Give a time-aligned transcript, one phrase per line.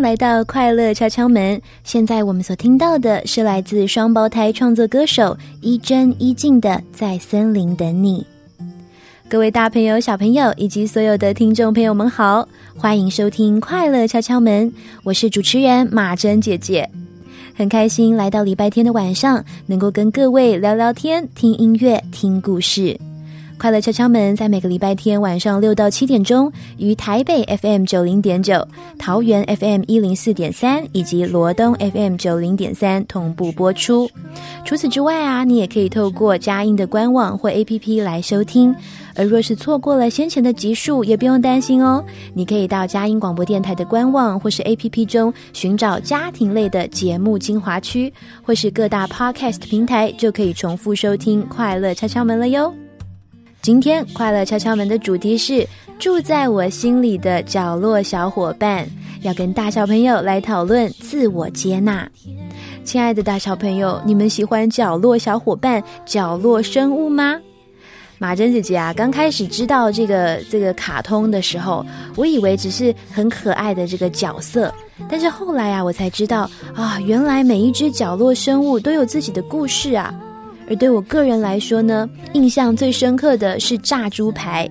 [0.00, 1.60] 来到快乐敲敲门。
[1.84, 8.26] 现在我们所听到的是来自双胞胎创作歌手一真一静的《在森林等你》。
[9.28, 16.88] 各位大朋友、小朋友以及所有的听众朋友们好，欢迎收听快乐敲敲门，我是主持人马珍姐姐。
[17.54, 22.98] 很开心来到礼拜天的晚上，能够跟各位聊聊天、听音乐、听故事。
[23.60, 28.66] 快乐敲敲门在每个礼拜天晚上六到七点钟，于台北 FM 九零点九、
[28.98, 34.10] 桃园 FM 一零四点三以及罗东 FM 九零点三同步播出。
[34.64, 38.74] 除此之外啊，你也可以透过佳音的官网或 APP 来收听。
[39.14, 42.02] 而若是错过了先前的集数，也不用担心哦。
[42.32, 48.10] 你可以到佳音广播电台的官网或是 APP 中寻找家庭类的节目精华区，
[48.42, 52.72] 或是各大 Podcast 平台，就可以重复收听《快乐敲敲门》了哟。
[53.62, 55.68] 今天《快乐敲敲门》的主题是
[55.98, 58.88] 住在我心里的角落小伙伴，
[59.20, 62.08] 要跟大小朋友来讨论自我接纳。
[62.84, 67.38] 亲爱的大小朋友，你们喜欢角落小伙伴、角落生物吗？
[68.16, 71.84] 马珍姐姐啊，刚开始知道这个这个卡通的时候，
[72.16, 74.72] 我以为只是很可爱的这个角色，
[75.06, 80.14] 但是后来啊，我才知道啊，原来每一只角落生物都有自己的故事啊。
[80.70, 84.66] 而对我个人来说呢，印象最深刻的是炸猪排。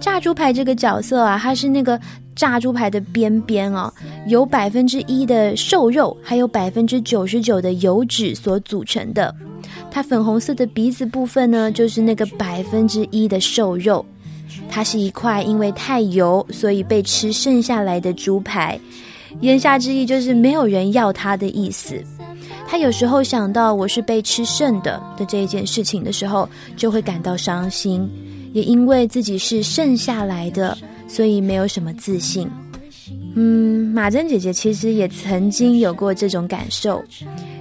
[0.00, 2.00] 炸猪排这个角色啊，它是那个。
[2.36, 3.88] 炸猪排的边边哦，
[4.26, 9.32] 由百分之一的瘦肉，还有百分之九十九的油脂所组成的。
[9.88, 14.04] 它粉红色的鼻子部分呢，就是那个百分之一的瘦肉。
[14.68, 18.76] 它是一块因为太油，所以被吃剩下来的猪排。
[19.40, 22.02] 言下之意就是没有人要它的意思。
[22.66, 28.08] 他有时候想到我是被吃剩的的这一件事情的时候，就会感到伤心，
[28.52, 30.76] 也因为自己是剩下来的。
[31.06, 32.48] 所以没有什么自信。
[33.36, 37.04] 嗯，马珍姐姐其实也曾经有过这种感受，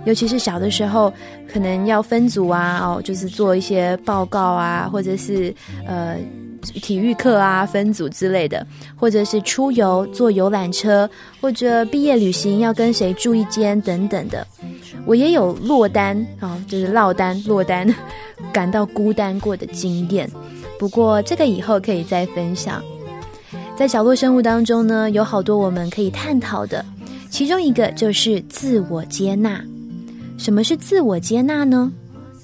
[0.05, 1.13] 尤其是小的时候，
[1.51, 5.53] 可能要分组啊，哦，就是做一些报告啊，或者是
[5.85, 6.15] 呃
[6.63, 8.65] 体育课啊分组之类的，
[8.95, 14.45] 或者是出游坐游览车，或者毕业旅行要跟谁住一间等等的。
[15.05, 17.87] 我也有落单啊，就是落单落单，
[18.53, 20.29] 感到孤单过的经验。
[20.79, 22.81] 不过这个以后可以再分享。
[23.75, 26.83] 在角落生物当中呢，有好多我们可以探讨的，
[27.29, 29.59] 其中一个就是自我接纳。
[30.37, 31.91] 什么是自我接纳呢？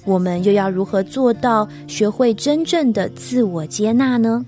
[0.04, 4.44] 我们又要如何做到学会真正的自我接纳呢？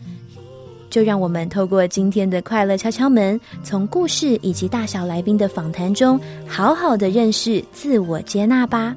[0.90, 8.94] 就让我们透过今天的快乐敲敲门，从故事以及大小来宾的访谈中，好好的认识自我接纳吧。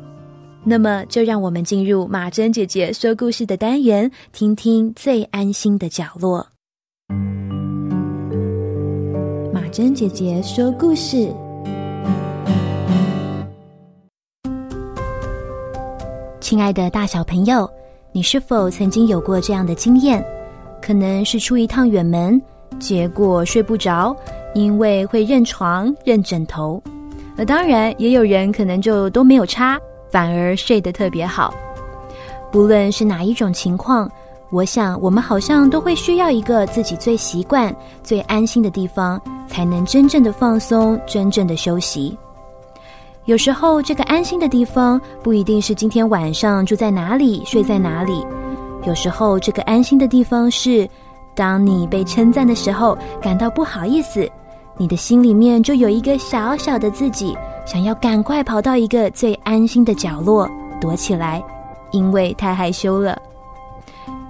[0.63, 6.45] 那么，就让我们进入马珍姐姐说故事的单元，听听最安心的角落。
[9.53, 11.33] 马珍姐姐说故事。
[16.45, 17.67] 亲爱的大小朋友，
[18.11, 20.23] 你是否曾经有过这样的经验？
[20.79, 22.39] 可能是出一趟远门，
[22.77, 24.15] 结果睡不着，
[24.53, 26.79] 因为会认床、认枕头。
[27.35, 29.79] 那当然，也有人可能就都没有差，
[30.11, 31.51] 反而睡得特别好。
[32.51, 34.07] 不论是哪一种情况。
[34.51, 42.15] 我想，我们好像都会需要一个自己最习惯、最安心的地方，才能真正的放松、真正的休息。
[43.25, 48.23] 有时候，这个安心的地方不一定是今天晚上住在哪里、睡在哪里。
[48.85, 50.87] 有时候，这个安心的地方是，
[51.33, 54.29] 当你被称赞的时候，感到不好意思，
[54.77, 57.35] 你的心里面就有一个小小的自己，
[57.65, 60.47] 想要赶快跑到一个最安心的角落
[60.79, 61.43] 躲起来，
[61.89, 63.19] 因为太害羞了。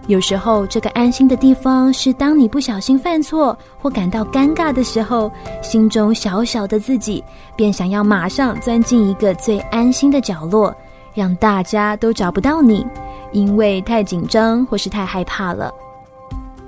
[0.07, 5.31] 有时候，这个安心的地方是当你不小心犯错或感到尴尬的时候，
[5.63, 7.23] 心中小小的自己
[7.55, 10.73] 便想要马上钻进一个最安心的角落，
[11.15, 12.85] 让大家都找不到你，
[13.31, 15.73] 因为太紧张或是太害怕了。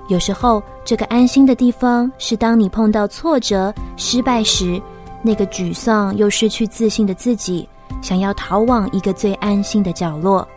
[0.07, 4.81] 有时候，这个安心的地方是当你碰到挫折、失败时，
[5.21, 7.69] 那个沮丧又失去自信的自己，
[8.01, 10.47] 想要逃往一个最安心的角落，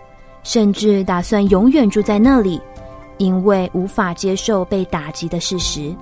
[0.44, 2.58] 甚至打算永远住在那里。
[3.20, 5.94] 因为无法接受被打击的事实。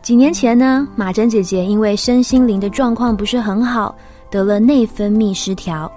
[0.00, 3.94] 几年前呢，马珍姐姐因为身心灵的状况不是很好，
[4.30, 5.90] 得了内分泌失调。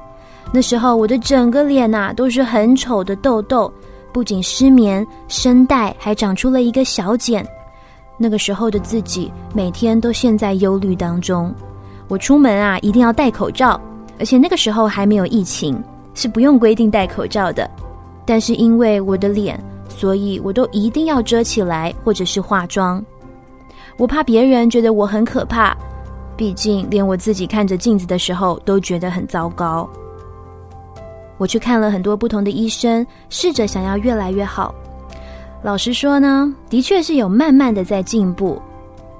[0.51, 3.71] 那时候我的整个脸呐都是很丑的痘痘，
[4.11, 7.45] 不仅失眠，声带还长出了一个小茧。
[8.17, 11.53] 那个时候的自己每天都陷在忧虑当中。
[12.09, 13.79] 我出门啊一定要戴口罩，
[14.19, 15.81] 而且那个时候还没有疫情，
[16.15, 17.69] 是不用规定戴口罩的。
[18.29, 23.03] 但是因为我的脸，所以我都一定要遮起来，或者是化妆。
[23.97, 25.75] 我怕别人觉得我很可怕，
[26.37, 29.89] 毕竟连我自己看着镜子的时候都觉得很糟糕。
[31.39, 34.75] 我去看了很多不同的医生，试着想要越来越好。
[35.63, 38.61] 老实说呢，的确是有慢慢的在进步。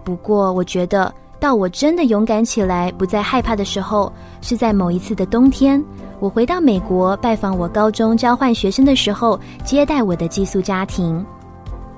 [0.04, 5.82] 不过我觉得，到我真的勇敢起来，不再害怕的时候，是在某一次的冬天。
[6.20, 11.26] 我回到美国拜访我高中交换学生的时候，接待我的寄宿家庭。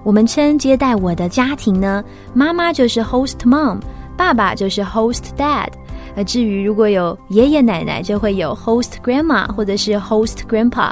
[0.04, 3.80] 我们称接待我的家庭呢，妈妈就是 host mom，
[4.16, 5.68] 爸爸就是 host dad。
[6.16, 10.92] 而至于如果有爷爷奶奶，就会有 host grandma 或者是 host grandpa。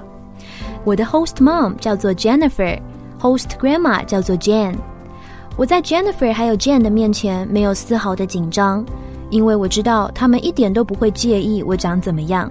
[0.84, 4.75] 我的 host mom 叫做 Jennifer，host grandma 叫做 Jane。
[5.59, 8.85] 我在 Jennifer 还有 Jane 的面前没有丝毫的紧张，
[9.29, 12.49] 因为我知道他们一点都不会介意我长怎么样。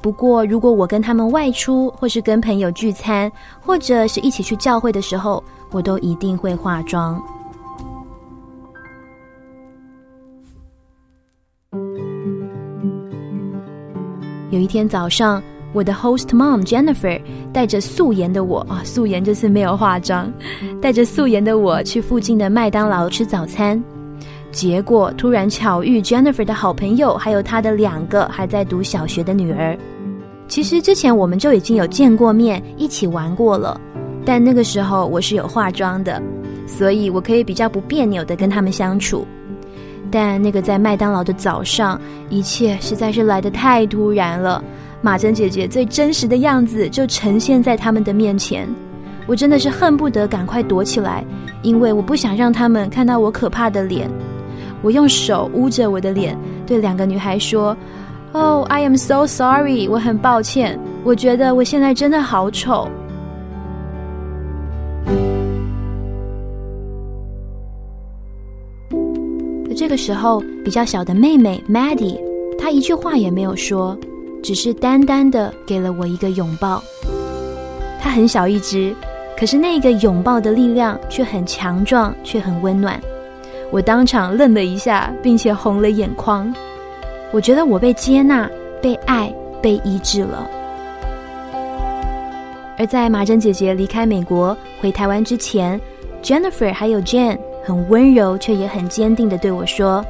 [0.00, 7.22] 不过，如果我跟他们外出，或是跟朋友聚餐，或者是一起去教会的时候，我都一定会化妆。
[14.48, 15.42] 有一天早上，
[15.72, 17.20] 我的 host mom Jennifer
[17.52, 20.30] 带着素颜的我啊，素颜就是没有化妆，
[20.80, 23.82] 带着素颜的我去附近的麦当劳吃早餐。
[24.50, 29.76] 结果突然巧遇 Jennifer 的好朋友，还有她的两个还在读小学的女儿。
[30.46, 33.80] 其实之前我们就已经有见过面，一起玩过了，
[34.26, 36.22] 但那个时候我是有化妆的，
[36.66, 39.26] 所以我可以比较不别扭的跟他们相处。
[40.10, 41.98] 但那个在麦当劳的早上，
[42.28, 44.62] 一切实在是来得太突然了。
[45.04, 48.68] 马珍姐姐最真实的样子就呈现在他们的面前，
[49.26, 51.24] 我真的是恨不得赶快躲起来，
[51.62, 54.08] 因为我不想让他们看到我可怕的脸。
[54.80, 57.76] 我用手捂着我的脸，对两个女孩说
[58.30, 60.78] ：“Oh, I am so sorry，我很抱歉。
[61.02, 62.88] 我觉得我现在真的好丑。”
[69.76, 72.20] 这个时候，比较小的妹妹 Maddie，
[72.56, 73.98] 她一句话也没有说，
[74.42, 76.82] 只是单单的给了我一个拥抱。
[78.00, 78.94] 它很小一只，
[79.38, 83.00] 可是那个拥抱的力量却很强壮，却很温暖。
[83.70, 86.52] 我当场愣了一下，并且红了眼眶。
[87.32, 88.50] 我觉得我被接纳、
[88.82, 89.32] 被爱、
[89.62, 90.46] 被医治了。
[92.78, 95.80] 而在马珍姐姐离开美国回台湾之前
[96.22, 100.04] ，Jennifer 还有 Jane 很温柔却也很坚定的对我说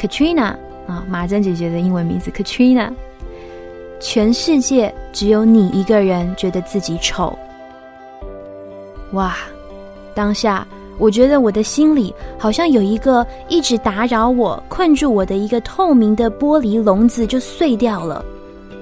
[0.00, 0.54] ：“Katrina
[0.86, 2.90] 啊，马珍姐姐的英文名字 Katrina，
[4.00, 7.38] 全世界只有你一个人觉得自己丑。”
[9.12, 9.36] 哇，
[10.14, 10.66] 当下。
[10.98, 18.22] 我觉得我的心里好像有一个一直打扰我、困住我的一个透明的玻璃笼子就碎掉了。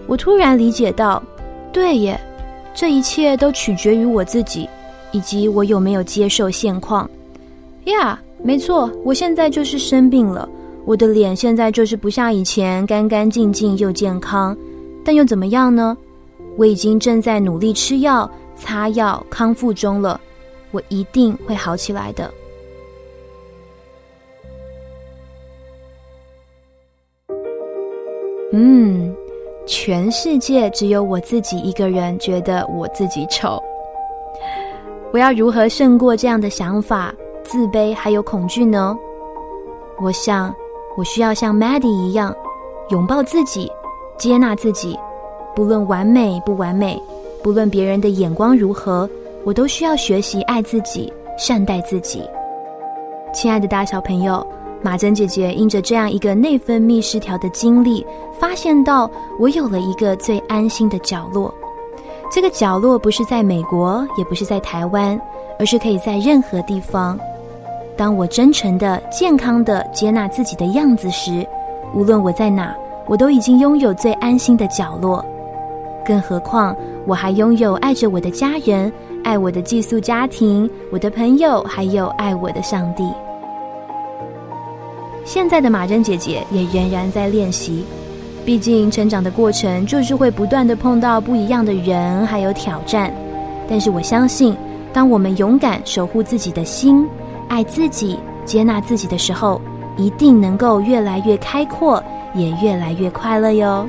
[0.08, 1.22] 我突然理解到，
[1.72, 2.20] 对耶，
[2.74, 4.68] 这一切都取决于我自己，
[5.12, 7.08] 以及我有没有接受现况。
[7.84, 10.48] 呀，没错，我现在就是生病了，
[10.84, 14.56] 我的脸现在就是不像以前干干净净又健康，
[15.08, 15.96] 但又怎么样呢？
[16.58, 20.20] 我已经正在努力吃药、擦药、康复中了。
[20.70, 22.30] 我一定会好起来的。
[28.52, 29.16] 嗯，
[29.66, 33.58] 全世界只有我自己一个人觉得我自己丑。
[35.10, 38.94] 我要如何胜过这样的想法、自卑还有恐惧呢？
[40.02, 40.54] 我想，
[40.98, 42.36] 我需要像 Maddie 一样，
[42.90, 43.72] 拥抱自己，
[44.18, 44.98] 接纳自己，
[45.54, 47.00] 不论完美不完美，
[47.42, 49.08] 不论别人的眼光如何。
[49.44, 52.22] 我都需要学习爱自己，善待自己。
[53.32, 54.44] 亲爱的大小朋友，
[54.82, 58.04] 马珍姐姐因着这样一个内分泌失调的经历，
[58.38, 59.08] 发现到
[59.38, 61.54] 我有了一个最安心的角落。
[62.30, 65.18] 这个角落不是在美国，也不是在台湾，
[65.58, 67.18] 而是可以在任何地方。
[67.96, 71.46] 当我真诚的、健康的接纳自己的样子时，
[71.94, 72.76] 无论我在哪，
[73.08, 75.24] 我都已经拥有最安心的角落。
[76.04, 78.92] 更何况，我还拥有爱着我的家人。
[79.24, 83.04] 爱我的寄宿家庭，我的朋友，还有爱我的上帝。
[85.24, 87.84] 现在的马珍姐姐也仍然在练习，
[88.46, 93.12] 毕竟成长的过程就是会不断的碰到不一样的人，还有挑战。
[93.68, 94.56] 但是我相信，
[94.94, 97.06] 当我们勇敢守护自己的心，
[97.48, 99.60] 爱自己，接纳自己的时候，
[99.98, 102.02] 一定能够越来越开阔，
[102.38, 103.88] 也越来越快乐哟。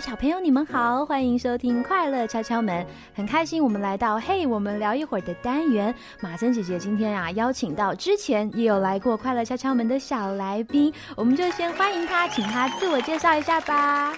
[0.00, 2.84] 小朋友，你们好，欢迎收听《快乐敲敲门》，
[3.14, 5.94] 很开心我们来到“嘿，我们聊一会儿”的单元。
[6.20, 14.14] 马珍姐姐今天啊，邀请到之前也有来过《快乐敲敲门》的小来宾，我们就先欢迎他，请他自我介绍一下吧。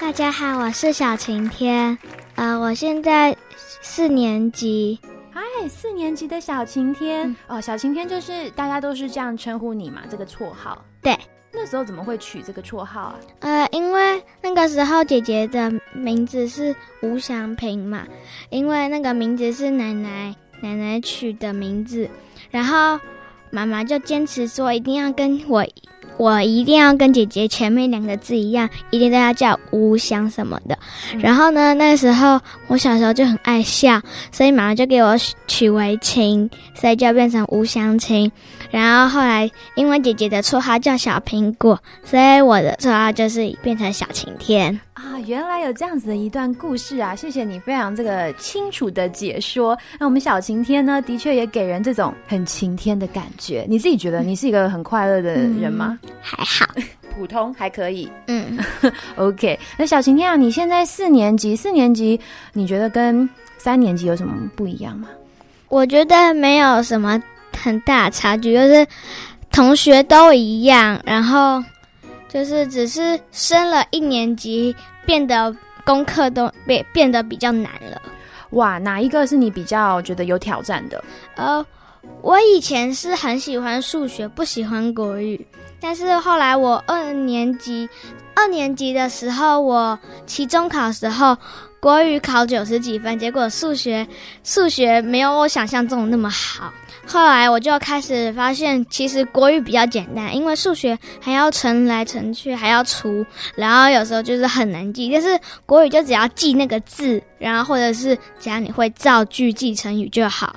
[0.00, 1.96] 大家好，我是小晴天，
[2.34, 3.36] 呃，我现在
[3.82, 4.98] 四年级。
[5.32, 10.84] 嗨，四年级的小晴天哦，小晴天就是大家都是这样称呼你嘛，这个绰号。
[11.00, 11.16] 对，
[11.52, 13.16] 那时候怎么会取这个绰号啊？
[13.40, 18.06] 呃，因为那个时候姐姐的名字是吴祥平嘛，
[18.50, 22.08] 因为那个名字是奶奶奶奶取的名字，
[22.50, 23.00] 然后
[23.50, 25.66] 妈妈就坚持说一定要跟我。
[26.20, 30.78] 我一定要跟姐姐前面两个字一样，一定都要叫吴香什么的。
[31.18, 33.98] 然后呢，那时候我小时候就很爱笑，
[34.30, 38.30] 所以妈妈就给我取为晴，所以就变成吴香青。
[38.70, 44.78] 然后后来因为姐姐的绰号叫小苹果，所以我的绰号就是变成小晴天。
[45.00, 47.16] 啊，原来有这样子的一段故事啊！
[47.16, 49.76] 谢谢你非常这个清楚的解说。
[49.98, 53.64] 那我们小晴天呢，的确也给人这种很晴天的感觉。
[53.66, 55.98] 你自己觉得你是一个很快乐的人吗？
[56.20, 56.66] 还好，
[57.14, 58.10] 普通还可以。
[58.26, 58.58] 嗯，
[59.16, 59.58] OK。
[59.78, 62.20] 那小晴天啊，你现在四年级，四年级
[62.52, 63.26] 你觉得跟
[63.56, 65.08] 三年级有什么不一样吗？
[65.70, 67.18] 我觉得没有什么
[67.56, 68.86] 很大差距，就是
[69.50, 71.64] 同学都一样，然后。
[72.32, 78.00] 就是只是升了一年级，变得功课都变变得比较难了。
[78.50, 81.02] 哇，哪一个是你比较觉得有挑战的？
[81.34, 81.64] 呃，
[82.22, 85.44] 我以前是很喜欢数学，不喜欢国语。
[85.80, 87.88] 但是后来我二年级，
[88.34, 91.36] 二年级的时候，我期中考时候，
[91.80, 94.06] 国语考九十几分，结果数学
[94.44, 96.72] 数学没有我想象中那么好。
[97.12, 103.26] 后来我就开始发现，其实国语比较简单，因为数学还要乘来乘去，还要除，
[103.56, 105.10] 然后有时候就是很难记。
[105.12, 105.36] 但是
[105.66, 110.54] 国语就只要记那个字，然后或者是只要你会造句、记成语就好。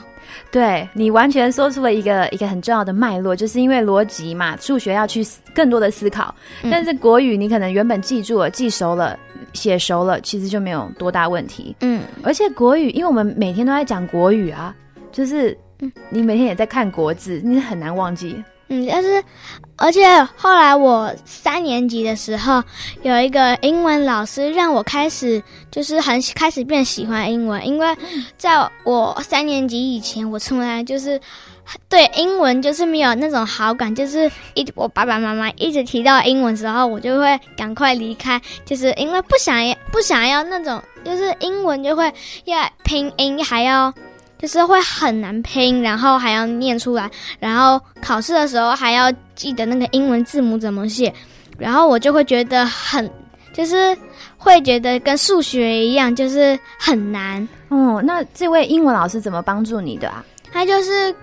[0.51, 6.35] 对你完全说出了一个一个很重要的脉络，就是因为逻辑嘛，数学要去更多的思考，
[6.69, 9.17] 但是国语你可能原本记住了、记熟了、
[9.53, 11.75] 写熟了，其实就没有多大问题。
[11.79, 14.75] 嗯，而且国语，因为我们每天都在讲国语啊，
[15.11, 15.57] 就是。
[16.09, 18.43] 你每天也在看国字，你很难忘记。
[18.69, 19.23] 嗯，但是，
[19.75, 22.63] 而且后来我三年级的时候，
[23.01, 27.95] 有一个英文老师让我开始就是很开始变喜欢英文，因为
[28.37, 31.19] 在我三年级以前，我从来就是
[31.89, 42.11] 对英文就是没有那种好感，就是一我爸爸妈妈一直提到英文时候，我就会赶快离开，就是因为不想要不想要那种就是英文就会
[42.45, 43.93] 要拼音还要。
[44.43, 51.13] 就是会很难拼，然后还要念出来，然后考试的时候还要记得那个英文字母怎么写，
[51.57, 53.09] 然后我就会觉得很，
[53.53, 53.97] 就是
[54.37, 57.47] 会觉得跟数学一样，就是很难。
[57.69, 60.21] 哦，那这位英文老师怎么帮助你的啊？
[60.51, 61.15] 他就是，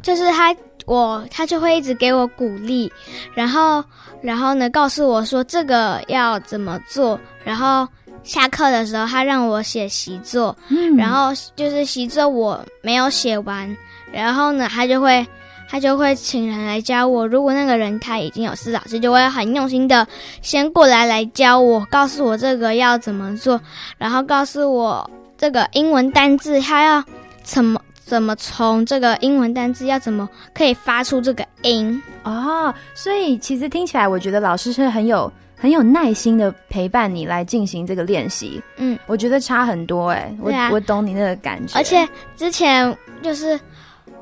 [0.00, 0.54] 就是他
[0.86, 2.88] 我他就会一直给我鼓励，
[3.34, 3.82] 然后
[4.22, 7.88] 然后呢告诉我说这个要怎么做，然后。
[8.24, 10.56] 下课的时候，他让我写习作，
[10.96, 13.76] 然后就是习作我没有写完，
[14.10, 15.24] 然后呢，他就会
[15.68, 17.26] 他就会请人来教我。
[17.26, 20.06] 如果那个人他已经有事，老师就会很用心的
[20.40, 23.60] 先过来来教我，告诉我这个要怎么做，
[23.98, 27.04] 然后告诉我这个英文单字他要
[27.42, 32.74] 怎么怎么从这个英文单字要怎么可以发出这个音哦。
[32.94, 35.30] 所以其实听起来，我觉得老师是很有。
[35.64, 41.74] 很有耐心的陪伴你来进行这个练习，嗯，我觉得差很多哎，我我懂你那个感觉。
[41.78, 43.58] 而且之前就是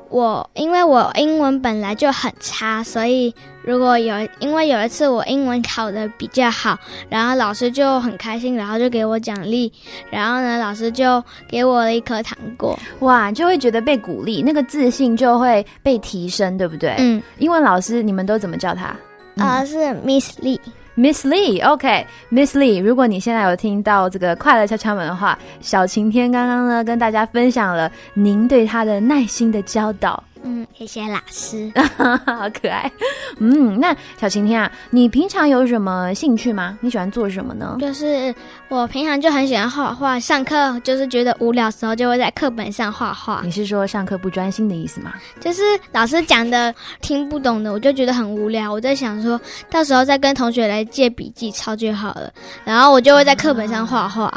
[0.07, 6.79] 我，因为我英文本来就很差，所以如果有因为有一次我英文考的比较好，
[7.09, 9.69] 然后老师就很开心，然后就给我奖励，
[10.09, 16.95] 然后呢，老师就给我了一颗糖果，哇，就会觉得被鼓励，那个自信就会被提升，对不对？
[16.99, 18.95] 嗯，英文老师你们都怎么叫他？
[19.35, 19.75] 啊，是
[20.05, 20.57] Miss Lee。
[20.95, 30.23] Miss Lee，OK，Miss Lee，如果你现在有听到这个快乐敲敲门的话，小晴天刚刚呢跟大家分享了您对他的耐心的教导。
[30.43, 31.71] 嗯，谢谢老师，
[32.25, 32.91] 好可爱。
[33.39, 36.77] 嗯，那小晴天啊，你平常有什么兴趣吗？
[36.81, 37.77] 你喜欢做什么呢？
[37.79, 38.33] 就是
[38.67, 43.41] 我平常就很喜欢画画，上课就是觉得无聊时候就会在课本上画画。
[43.43, 45.13] 你是说上课不专心的意思吗？
[45.39, 48.71] 就是老师讲的听不懂的，我就觉得很无聊。
[48.71, 52.29] 我在想说到时候再跟同学来借笔记抄就好了，
[52.65, 54.29] 然后我就会在课本上画画。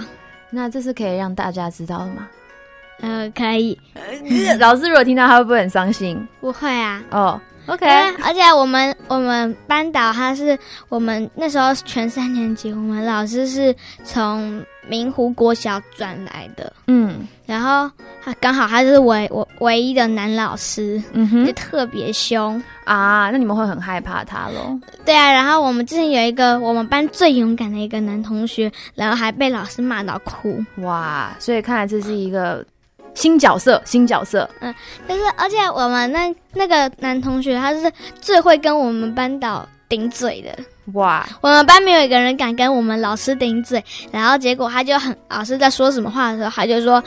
[0.50, 2.28] 那这是可以让大家知道的吗？
[3.00, 3.78] 呃，可以。
[4.58, 6.26] 老师如果听到，他会不会很伤心？
[6.40, 7.02] 不会啊。
[7.10, 7.86] 哦，OK。
[8.22, 16.72] 而且我们我们班导他是我们那时候全三年级，我们老师是从明湖国小转来的。
[16.86, 17.90] 嗯，然后
[18.24, 23.28] 他刚好他是唯我唯一的男老师，嗯哼，就特别凶啊。
[23.30, 24.78] 那你们会很害怕他喽？
[25.04, 25.30] 对啊。
[25.32, 30.64] 然后我们之前有一个我们班最勇敢的一个男同学，然后还被老师骂到哭。
[30.78, 32.64] 哇，所以看来这是一个。
[33.16, 34.48] 新角色，新角色。
[34.60, 34.72] 嗯，
[35.08, 40.56] 就是而且我们那那个男同学，他是最会跟我们班导顶嘴的。
[40.92, 47.02] 哇，我们班没有一个人敢跟我们老师顶嘴，然后结果他就很老师在说什么话的时候，他就说：“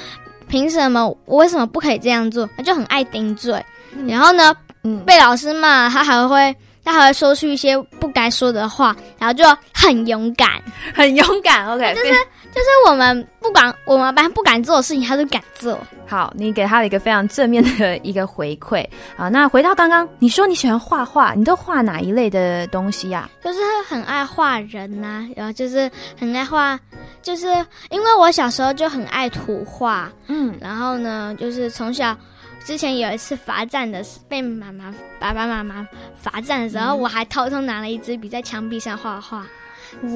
[0.50, 1.08] 凭什么？
[1.26, 3.64] 我为什么不可以这样做？”他就很爱顶嘴。
[4.06, 6.54] 然后呢，嗯，被老师骂，他还会。
[6.82, 10.50] 他还会说出一些不该说的话，然后就很勇敢，
[10.96, 11.68] 很勇敢。
[11.68, 12.14] OK，就是
[12.52, 15.80] 就是我们不管我们班不敢做的事情，他都敢做。
[16.08, 18.86] 好，你给他了一个非常正面的一个回馈。
[19.16, 23.30] 啊，那回到刚刚，你说你喜欢画画，你都画哪一类的东西呀？
[23.44, 26.80] 就是很爱画人呐，然后就是很爱画，
[27.22, 27.48] 就是
[27.92, 32.18] 因为我小时候就很爱图画，嗯，然后呢，就是从小。
[32.62, 39.48] 之前有一次罚站的，被妈妈、爸爸妈妈罚站的时候，我还偷偷拿了一支笔在墙壁上画画。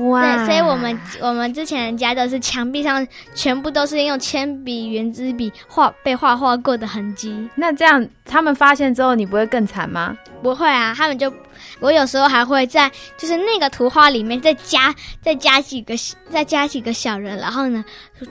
[0.09, 0.21] 哇！
[0.21, 7.49] 对，所以我们我们之前家都是墙壁上全部都是用铅笔、圆珠笔画被画画过的痕迹。
[7.55, 10.17] 那这样他们发现之后，你不会更惨吗？
[10.41, 11.31] 不会啊，他们就。
[11.79, 15.93] 我有时候还会在就是那个图画里面再加再加几个
[16.29, 17.83] 再加几个小人，然后呢，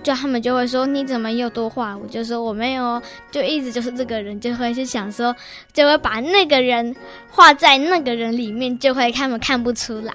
[0.03, 1.97] 就他们就会说你怎么又多画？
[1.97, 3.01] 我就说我没有，
[3.31, 5.35] 就一直就是这个人就会去想说，
[5.73, 6.95] 就会把那个人
[7.31, 10.13] 画在那个人里面，就会他们看不出来。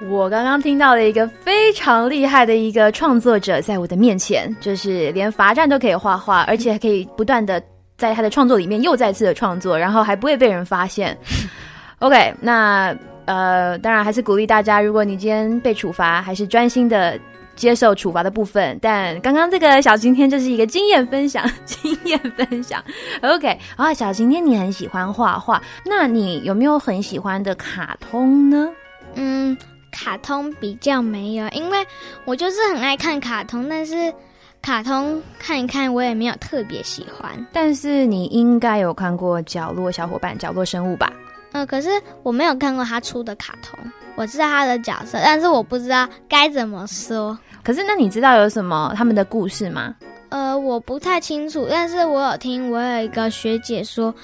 [0.00, 7.60] 我刚刚听到了一个非常厉害的一个创作者在我的面前，就是连罚站都可以画画，而且还可以不断的
[7.96, 11.18] 在他的创作里面又再次的创作，然后还不会被人发现。
[11.98, 17.18] OK，那呃，当然还是鼓励大家，如果你今天被处罚，还是专心的
[17.56, 18.78] 接受处罚的部分。
[18.80, 22.80] 但刚刚这个小晴天就是一个经验分享，经验分享。
[23.22, 28.68] OK，啊，小晴天你很喜欢画画，那你有没有很喜欢的卡通呢？
[29.14, 29.56] 嗯，
[29.90, 31.86] 卡通比较没有，因为
[32.24, 34.12] 我就是很爱看卡通，但是
[34.60, 37.46] 卡通看一看我也没有特别喜欢。
[37.52, 41.12] 但是你应该有看过《角落小伙伴》《角落生物》吧？
[41.52, 41.88] 嗯，可是
[42.22, 43.78] 我没有看过他出的卡通，
[44.16, 47.38] 我知道他的角色，但是我不知道该怎么说。
[47.62, 49.94] 可是那你知道有什么他们的故事吗？
[50.28, 54.14] 呃，我不太清楚，但是我有听我有一个学姐说，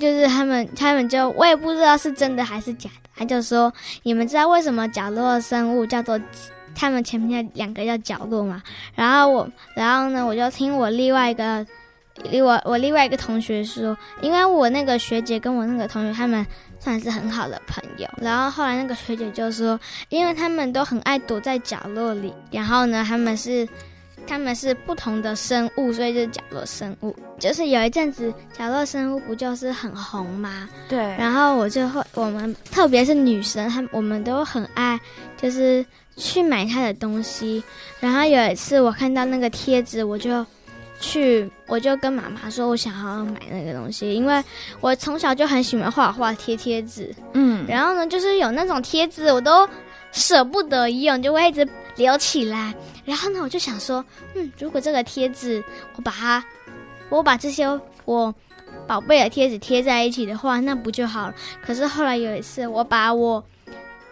[0.00, 3.72] 就是他们他们就我也不知道是真的还是假的，他就说
[4.02, 6.20] 你们知道为什么角落生物叫做
[6.74, 8.62] 他们前面的两个叫角落吗？
[8.94, 11.66] 然后我然后呢，我就听我另外一个。
[12.30, 16.46] 另外，我另外一个同学说，因为我那个学姐跟我那个同学他们
[16.78, 19.76] 算是很好的朋友，然后后来那个学姐就说，
[20.10, 23.68] 因为他们都很爱躲在角落里，然后呢，他们是
[24.26, 27.14] 他们是不同的生物，所以就是角落生物。
[27.38, 30.68] 就是有一阵子角落生物不就是很红吗？
[30.88, 30.98] 对。
[31.16, 34.98] 然后我就会，我们特别是女生，她我们都很爱，
[35.36, 35.84] 就是
[36.16, 37.62] 去买她的东西。
[38.00, 40.44] 然后有一次我看到那个贴纸，我就。
[41.00, 44.42] 去，我就跟妈妈说，我想要买那个东西，因为
[44.80, 49.68] 我从小就很喜欢画画贴贴纸，嗯，然后呢，就是有那种贴纸，我都
[50.12, 52.74] 舍不得用，就会一直留起来。
[53.04, 54.04] 然后呢，我就想说，
[54.34, 55.62] 嗯，如果这个贴纸，
[55.96, 56.44] 我把它，
[57.08, 57.66] 我把这些
[58.04, 58.34] 我
[58.86, 61.34] 宝贝的贴纸贴在一起的话，那不就好了？
[61.62, 63.42] 可是后来有一次，我把我。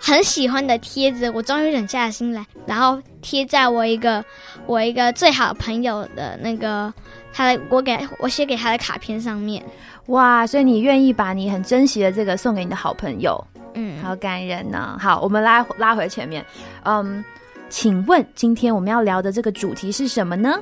[0.05, 4.25] 很喜欢的贴纸，我终于忍下了心来，然后贴在我一个
[4.67, 6.93] 我一个最好的朋友的那个
[7.33, 9.65] 他的我给我写给他的卡片上面。
[10.07, 14.99] 哇，所以你愿意把你很珍惜的这个送给你的好朋友，嗯，好感人呢。
[15.01, 16.45] 好，我们拉拉回前面，
[16.83, 17.25] 嗯，
[17.73, 20.61] 请问今天我们要聊的这个主题是什么呢？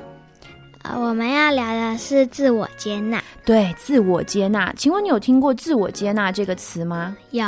[0.81, 3.21] 啊，我们要聊的是自我接纳。
[3.43, 4.71] 对，自我接纳。
[4.77, 7.17] 请问你有听过自我接纳这个词吗？
[7.31, 7.45] 有。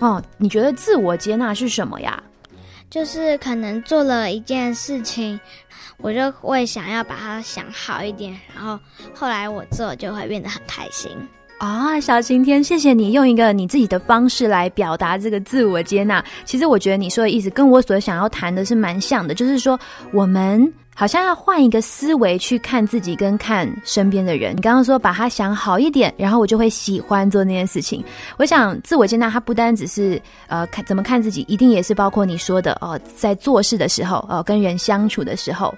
[0.00, 2.22] 哦，你觉得自我接纳是什么呀？
[2.90, 5.40] 就是可能做了一件事情，
[5.96, 8.78] 我就会想要把它想好一点，然后
[9.14, 11.10] 后来我做就会变得很开心
[11.58, 11.98] 啊。
[12.00, 16.24] 小晴天，谢谢你用一个你自己的方式来表达这个自我接纳。
[16.44, 19.78] 其实我觉得你说的意思跟我所想要谈的是蛮像的，就是说
[20.12, 20.72] 我们。
[20.98, 24.56] 好像要换一个思维去看自己跟看身边的人。
[24.56, 28.02] 你刚刚说把它想好一点，然后我就会喜欢做那件事情。
[28.38, 35.74] 我想自我接纳，它不单只是呃看怎么看自己，一定也是包括你说的哦，在做事的时候哦，跟人相处的时候。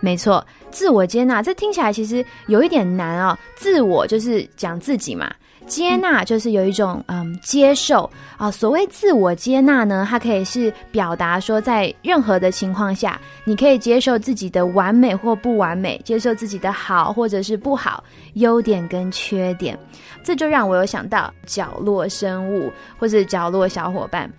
[0.00, 3.38] 没错，自我接纳这听起来其实有一点难啊。
[3.56, 5.30] 自我就是讲自己嘛。
[5.66, 18.02] 接纳就是有一种嗯接受啊，所谓自我接纳呢，它可以是表达说，在任何的情况下，你可以接受自己的完美或不完美，接受自己的好或者是不好，
[18.32, 19.78] 优点跟缺点，
[20.24, 24.30] 这就让我有想到角落生物或者角落小伙伴。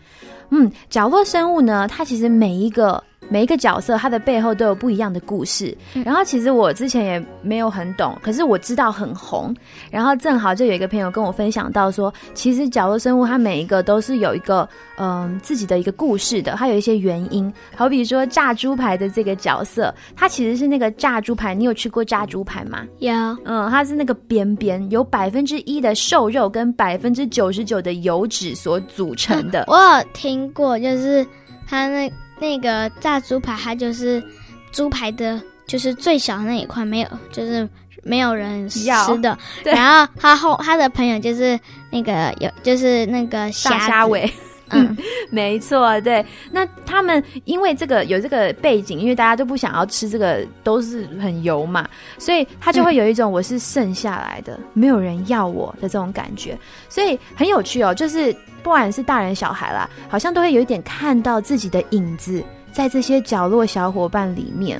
[0.49, 5.75] 嗯，角落生物呢，它其实每一个每一个角色他的背后都有不一样的故事。
[6.03, 9.55] 然后其实我之前也没有很懂，可是我知道很红。
[9.91, 17.51] 然后正好就有一个朋友跟我分享到说，其实角落生物它每一个都是有一个嗯自己的一个故事的，它有一些原因。
[17.75, 22.83] 好比说炸猪排的这个角色，它其实是那个炸猪排，你有吃过炸猪排吗？
[22.97, 23.13] 有，
[23.45, 29.65] 嗯，它是那个边边有百分之一的瘦肉跟百分之九十九的油脂所组成的。
[29.69, 31.25] 我有听过，就是
[31.67, 32.11] 它那。
[32.39, 34.23] 那个炸猪排，它就是
[34.71, 37.67] 猪排的，就是最小的那一块，没有，就是
[38.03, 38.85] 没有人吃
[39.21, 39.37] 的。
[39.63, 41.59] 然后他后他的朋友就是
[41.91, 44.31] 那个有，就是那个虾虾尾。
[44.69, 44.97] 嗯，
[45.31, 46.25] 没错，对。
[46.51, 56.57] 那他们因为这个有这个背景，因为大家都不想要吃这个，都是很油嘛，所以他就会有一种我是剩下来的，没有人要我的这种感觉。
[56.87, 58.35] 所以很有趣哦，就是。
[58.61, 64.79] 不管是大人小孩啦，好像都会有一点看到自己的影子在这些角落小伙伴里面。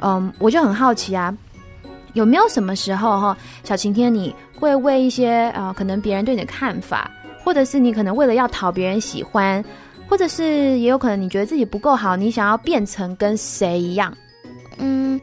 [0.00, 1.36] 嗯，我就很好奇啊，
[2.12, 7.10] 有没有什么时候哈，小晴天你会为一些啊，可能别人对你的看法，
[7.46, 9.64] 或者是你可能为了要讨别人喜欢，
[10.08, 14.12] 或者是也有可能你觉得自己不够好，你想要变成跟谁一样？
[14.78, 15.20] 嗯，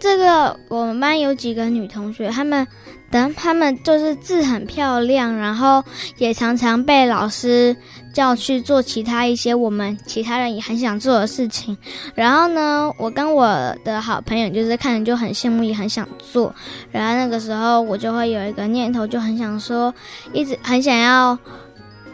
[0.00, 2.66] 这个我们班有几个女同学，她们。
[3.10, 5.82] 等他们就是字很漂亮，然后
[6.18, 7.74] 也常常被老师
[8.12, 11.76] 叫去做其他一些我们其他人也很想做的事情。
[12.14, 13.46] 然后呢，我跟我
[13.84, 16.54] 的好朋友就是看着就很羡慕，也很想做。
[16.90, 19.92] 然后那个时候我就会有一个念头，就很想说，
[20.32, 21.38] 一直很想要，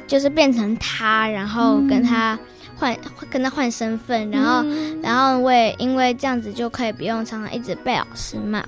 [0.06, 2.38] 就是变成他，然后跟他
[2.76, 2.96] 换
[3.28, 4.64] 跟他换身份，然后
[5.02, 8.64] 然后我也因为这样子就可以不用常常一直被老师骂。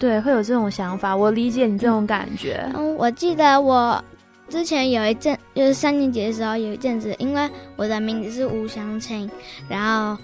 [0.00, 2.66] 对，会有这种想法，我理解你这种感觉。
[2.74, 4.02] 嗯，我记得我
[4.48, 9.30] 之前有一阵，就是三年级的时候，有一阵子，因为我的名字是吴祥青，
[9.68, 10.20] 然后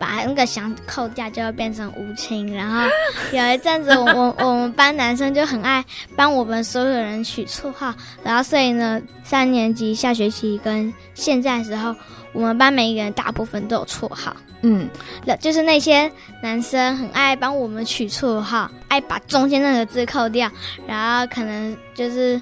[0.00, 2.52] 把那个“祥”扣掉，就会变成吴青。
[2.52, 2.88] 然后
[3.32, 5.84] 有一阵子，我我我们班男生就很爱
[6.16, 11.94] 帮我们所有人取绰号，然后所以呢，三年级下学期跟现在时候，
[12.32, 14.34] 我们班每一个人大部分都有绰号。
[14.62, 14.88] 嗯，
[15.24, 16.10] 那就是那些
[16.42, 20.50] 男生很爱帮我们取绰号，爱把中间那个字扣掉，
[20.86, 22.38] 然后可能就是，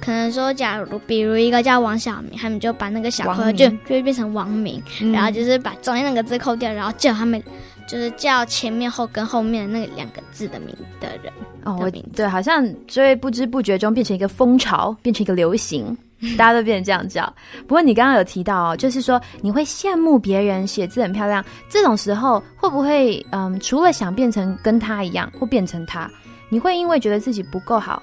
[0.00, 7.42] 可能说，假如比如一个叫王小明，他们就把那个小科就就会变成王明，然后就是把中间那个字扣掉，然后叫他们
[7.86, 11.30] 就是叫前面后跟后面那两个字的名的人
[11.64, 15.94] 哦，对，好像就会不知不觉中变成一个风潮，变成一个流行。
[16.36, 26.10] 大家都变成这样叫，不过你刚刚有提到哦，就是说你会羡慕别人写字很漂亮，这种时候会不会嗯，除了想变成跟他一样，或变成他，
[26.48, 28.02] 你会因为觉得自己不够好，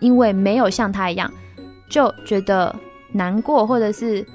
[0.00, 1.32] 因为没有像他一样，
[1.88, 2.74] 就觉得
[3.12, 4.26] 难过或者是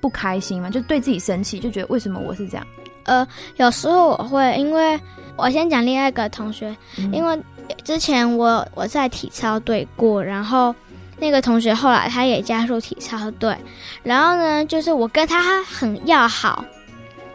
[0.00, 0.68] 不开心嘛？
[0.68, 2.66] 就对自己生气，就觉得为什么我是这样？
[3.04, 3.24] 呃，
[3.58, 4.98] 有时候我会，因为
[5.36, 6.76] 我先讲另外一个同学，
[7.12, 7.40] 因为
[7.84, 10.74] 之前我我在体操队过，然后。
[11.22, 13.56] 那个同学后来他也加入体操队，
[14.02, 16.64] 然后呢，就是我跟他很要好，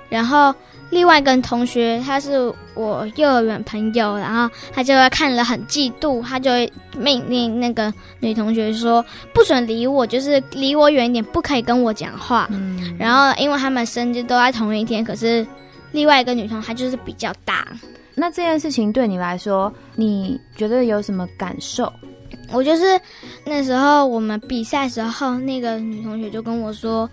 [0.09, 0.53] 然后
[0.89, 12.45] 另外一个同学他是我幼儿园朋友，然后他就会看了很嫉妒，他就会命令那个女同学说不准离我，就是离我远一点，不可以跟我讲话。
[12.51, 15.47] 嗯，然后因为他们生日都在同一天，可是
[15.93, 17.65] 另外一个女同她就是比较大。
[18.15, 21.89] 那这件事情对你来说，你觉得有什么感受？
[22.51, 22.99] 我就是
[23.45, 27.09] 那时候我们比赛时候，那个女同学就跟我说，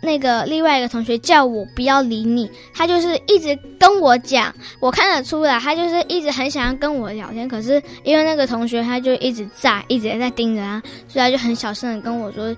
[0.00, 12.56] 那个另外一个同学叫我不要理你，他就是一直跟我讲，我看得出来，他就是一直很想要跟我聊天，可是因为那个同学他就一直在，一直在盯着他，所以他就很小声的跟我说，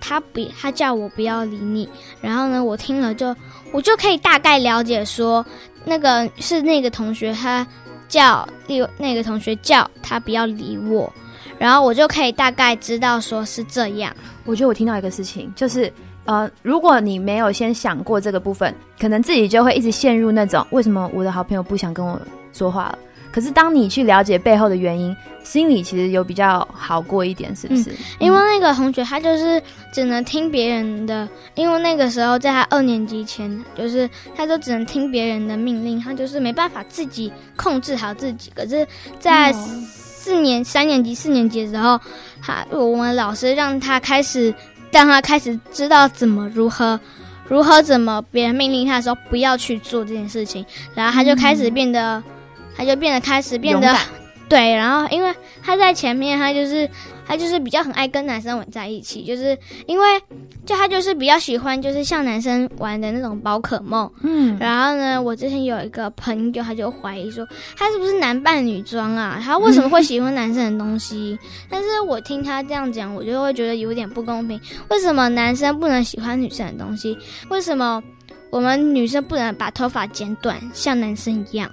[0.00, 1.88] 他不，他叫我不要理你。
[2.20, 3.36] 然后呢，我听了就，
[3.72, 5.46] 我就可以大概了解说，
[5.84, 7.64] 那个是那个同学他。
[8.10, 11.10] 叫另那个同学叫他不要理我，
[11.58, 14.14] 然后我就可以大概知道说是这样。
[14.44, 15.90] 我觉得我听到一个事情，就是
[16.24, 22.20] 呃，如果你没有先想过这个部分，可能自己就会一直陷入那种为什么我的好朋友不想跟我
[22.52, 22.98] 说话了。
[23.32, 27.94] 可是当你去了解背后的原因，心里其实有比较好过一点，是不是？
[28.18, 29.62] 因为那个同学他就是
[29.92, 38.50] 只能听别人的，因为那个时候在他二年级前，就是他就只能听别人的命令，他就是没办法自己控制好自己。
[38.54, 38.86] 可是，
[39.18, 41.98] 在四年三年级、四年级的时候，
[42.42, 44.52] 他我们老师让他开始，
[44.90, 46.98] 让他开始知道怎么如何
[47.48, 52.22] 如何怎么别人命令他的时候不要去做这件事情，然后他就开始变得。
[52.80, 53.94] 他就变得开始变得
[54.48, 56.88] 对，然后因为他在前面，他就是
[57.26, 60.20] 他就是比较很爱跟男生玩在一起，就是因为
[60.64, 64.10] 就他就是比较喜欢就是像男生玩的那种宝可梦。
[64.22, 69.38] 嗯，然后呢，我之前有一个朋友，他就怀疑说他是不是男扮女装啊？
[69.44, 71.38] 他为什么会喜欢男生的东西？
[71.68, 74.58] 但是我听他这样讲，我就会觉得有点不公平。
[74.88, 77.16] 为什么男生不能喜欢女生的东西？
[77.50, 78.02] 为什么
[78.50, 81.70] 我们女生不能把头发剪短，像男生一样？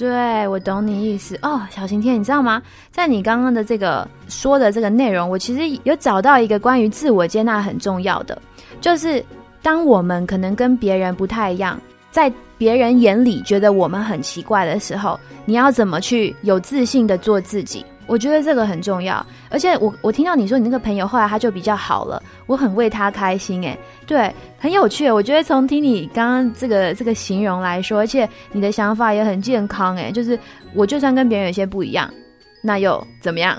[0.00, 2.62] 对，我懂你意思哦，小晴天，你知道吗？
[2.90, 8.40] 在你刚刚的这个说的这个内容，我其实有找到一个关于自我接纳很重要的，
[8.80, 9.22] 就是
[9.60, 11.78] 当我们可能跟别人不太一样，
[12.10, 17.84] 在别人眼里觉得我们很奇怪的时候，你要怎么去有自信的做自己？
[18.10, 19.24] 我觉得这个很重要。
[19.48, 23.78] 而且我我听到你说你那个朋友后来他就比较好了，我很为他开心诶。
[24.06, 25.08] 对，很有趣。
[25.08, 30.10] 我觉得从听你刚刚这个这个形容来说，而且你的想法也很健康诶。
[30.10, 30.36] 就是
[30.74, 32.12] 我就算跟别人有些不一样，
[32.60, 33.56] 那又怎么样？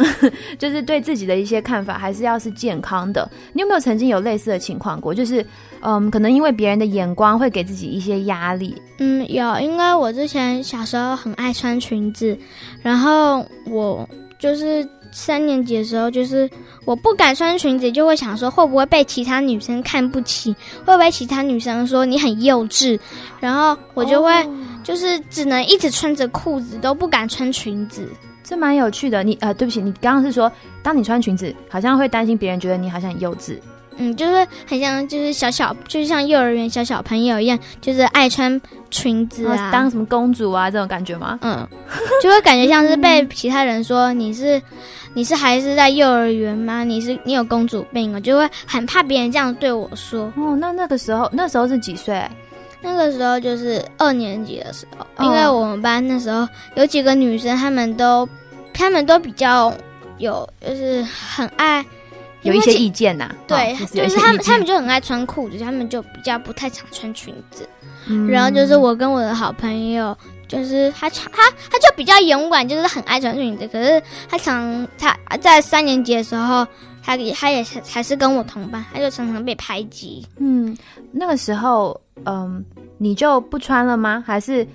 [0.60, 3.30] 就是对自己的一些看法还是要是健康的。
[3.54, 5.14] 你有没有曾经有类似的情况过？
[5.14, 5.46] 就是
[5.82, 8.80] 嗯，可能因为别人的眼光会给自己一些压力。
[9.00, 12.38] 嗯，有，因为我之前小时候很爱穿裙子，
[12.84, 14.08] 然后我
[14.42, 16.50] 就是三年级的时候，就是
[16.84, 20.52] 我不敢穿裙子，就会想说会不会被其他女生看不起，
[20.84, 23.00] 会不会其他女生说你很幼稚，
[23.40, 24.34] 然后我就会
[24.84, 28.10] 就是只能一直穿着裤子，都不敢穿裙子。
[28.44, 29.24] 这蛮有趣的。
[29.24, 30.52] 你呃，对不起，你刚刚是说，
[30.82, 33.58] 当你穿裙子，好像会担心别人觉得你好像很幼稚。
[33.98, 41.38] 嗯，就是很像，就是小小，就像幼儿园小小朋友一样，就是爱穿裙子啊，当什么公主啊这种感觉吗？
[41.42, 41.68] 嗯，
[42.22, 44.62] 就会感觉像是被其他人说你是
[45.14, 46.84] 你是还是在幼儿园吗？
[46.84, 48.20] 你是你有公主病啊？
[48.20, 50.32] 就会很怕别人这样对我说。
[50.38, 52.24] 哦，那那个时候那时候是几岁？
[52.82, 58.28] 那个时候就是二年级的时候，因为我们班那时候有几个女生，她们都
[58.74, 59.72] 她们都比较
[60.18, 61.86] 有，就是很爱。
[62.44, 67.68] 有一些意见呐，对，就是他们，他们就很爱穿裤子，他们就比较不太常穿裙子。
[68.28, 73.68] 然后就是我跟我的好朋友，就是他他他就比较勇敢，就是很爱穿裙子。
[73.68, 76.66] 可是他常他在三年级的时候，
[77.04, 80.26] 他他也还是跟我同班，他就常常被排挤。
[80.38, 80.76] 嗯，
[81.12, 82.66] 那个时候，嗯，
[82.98, 84.22] 你就不穿了吗？
[84.26, 84.68] 还是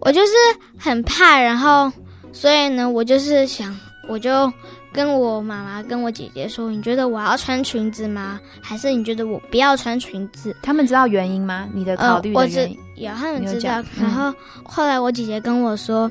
[0.00, 0.32] 我就是
[0.78, 1.90] 很怕，然后
[2.32, 3.74] 所以呢，我就是想，
[4.08, 4.52] 我就。
[4.98, 8.40] 跟我妈妈跟我姐姐说，你觉得我要穿裙子吗？
[8.60, 10.56] 还是你觉得我不要穿裙子？
[10.60, 11.68] 他们知道原因吗？
[11.72, 12.78] 你的考虑的原因？
[12.96, 13.80] 有，他们知道。
[13.96, 14.34] 然后
[14.64, 16.10] 后来我姐姐跟我说，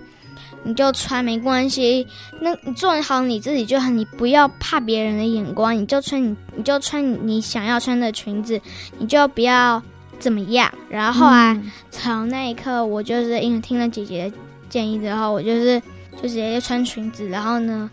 [0.64, 2.08] 你就穿没关系，
[2.40, 8.58] 那你做好你自己就好，你不要怕别人的眼光，你就穿你你就穿你想要穿的裙子，
[8.98, 9.84] 你就不要
[10.18, 10.72] 怎么样。
[10.90, 11.60] 然后后来
[11.92, 14.38] 从那一刻，我就是因为听了姐姐的
[14.70, 15.78] 建议之后，我就是
[16.16, 17.92] 就直接穿裙子，然后呢。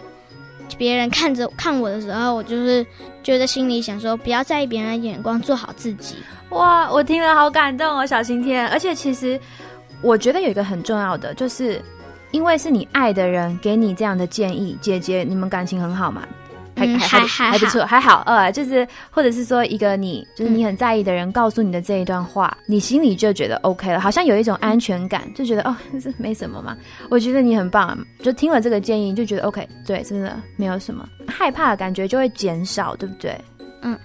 [0.77, 2.85] 别人看着看我的时候，我就是
[3.22, 6.16] 觉得心里想说，不要在意别人的眼光，做好自己。
[6.50, 8.66] 哇，我听了好感动哦，小晴天。
[8.68, 9.38] 而且其实
[10.00, 11.81] 我觉得有一个很重要的，就是
[12.31, 16.22] 因为是你爱的人给你这样的建议，姐姐，你们感情很好嘛？
[16.76, 26.76] 还还还还不错，还好，呃，就是或者是说一个你就是你很在意的人告诉你的这一段话，你心里就觉得 OK 了，好像有一种安全感，就觉得哦，这没什么嘛。
[27.08, 33.38] 我觉得你很棒，就听了这个建议就觉得 OK，对，真的没有什么害怕的感觉就会减少，对不对？
[33.82, 33.98] 嗯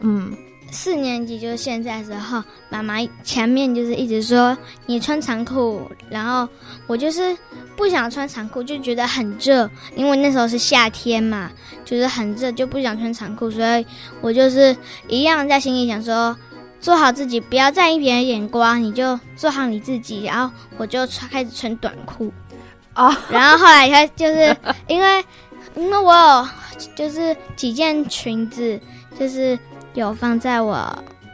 [0.00, 0.36] 嗯。
[0.70, 6.46] 四年级就是现在时候，妈妈前面就是一直说你穿长裤，然后
[6.86, 7.36] 我就是
[7.76, 11.50] 不想穿长裤，就觉得很热，因为那时候是夏天嘛，
[11.84, 13.86] 就是很热，就不想穿长裤，所以
[14.20, 14.76] 我就是
[15.08, 16.36] 一样在心里想说，
[16.80, 22.32] 做好自己，不要在意别人眼光，你就做好你自己，然后我就穿开始穿短裤，
[22.94, 24.54] 哦，然后后来他就是
[24.88, 25.24] 因为
[25.76, 26.48] 因为我有
[26.94, 28.78] 就是几件裙子，
[29.18, 29.58] 就是。
[29.96, 30.86] 有放在我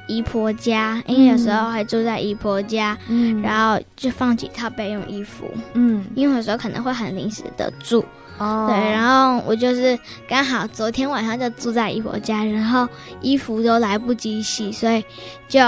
[0.06, 8.04] 姨婆家，因为有时候还住在姨婆家，嗯，然后就放几套备用衣服，嗯，因为有时候可能会很临时的住。
[8.42, 12.88] 哦，对，然后我就是刚好昨天晚上就住在姨婆家，然后
[13.20, 15.04] 衣服都来不及洗，所以
[15.48, 15.60] 就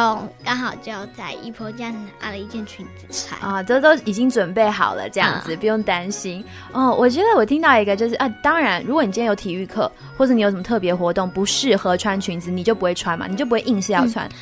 [0.44, 6.94] 刚好就在姨婆家拿了一件裙子穿啊，这都已经准备好了，这样子不用担心哦。
[6.98, 14.26] 我觉得我听到一个就是啊，当然，如果你今天有体育课或者你有什么特别活动不适合穿裙子，你就不会穿嘛，你就不会硬是要穿。
[14.26, 14.32] 嗯，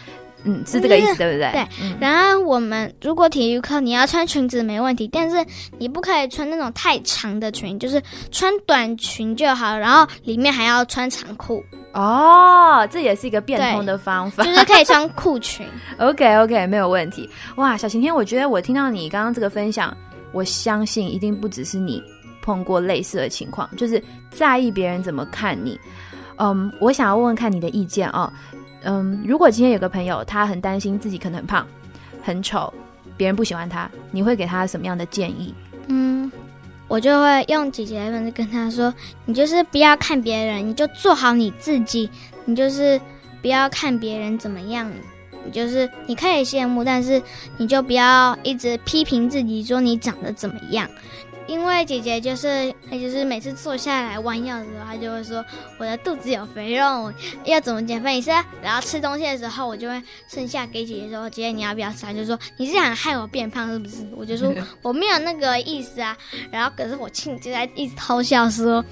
[0.67, 1.51] 是这个意思，对不对？
[1.53, 1.67] 对。
[2.01, 5.45] 然后我们如果体育课你要穿裙子没问题，但是
[5.79, 11.63] 你不可以穿那种太长的裙，就是穿短裙就好，然后里面还要穿长裤。
[11.95, 15.67] 哦，这也是一个变通的方法，就是可以穿裤裙。
[16.01, 17.29] OK OK，没有问题。
[17.57, 19.95] 哇，小晴天，我觉得我听到你刚刚这个分享，
[20.33, 22.03] 我相信一定不只是你
[22.41, 25.79] 碰过类似的情况，就是在意别人怎么看你。
[26.39, 28.33] 嗯，我想要问问看你的意见哦。
[28.85, 31.67] 嗯，如果今天有个朋友，他很担心自己可能很胖、
[32.23, 32.73] 很丑，
[33.17, 35.55] 别人不喜欢他，你会给他什么样的建议？
[35.87, 36.31] 嗯，
[36.89, 38.93] 我就会用姐姐的方式跟他说
[39.25, 42.09] ：“你就是不要看别人，你就做好你自己。
[42.45, 43.01] 你就是
[43.41, 44.91] 不要看别人怎么样，
[45.45, 47.23] 你就是你可以羡慕，但是
[47.57, 50.89] 你就不要一直批评自己，说你长得怎么样。”
[51.47, 55.45] 因为姐姐就是，她就是每次坐下来弯腰的时候，她就会说
[55.79, 57.13] 我的肚子有肥肉，
[57.45, 58.15] 要怎么减肥？
[58.15, 58.31] 你是，
[58.63, 62.03] 然后吃东西的时候，我就会剩下给姐姐说，姐姐你要不要吃？
[62.03, 64.07] 她就说你是想害我变胖是不是？
[64.17, 66.17] 我就说我没有那个意思啊。
[66.51, 68.85] 然后可是我亲就在一直偷笑说，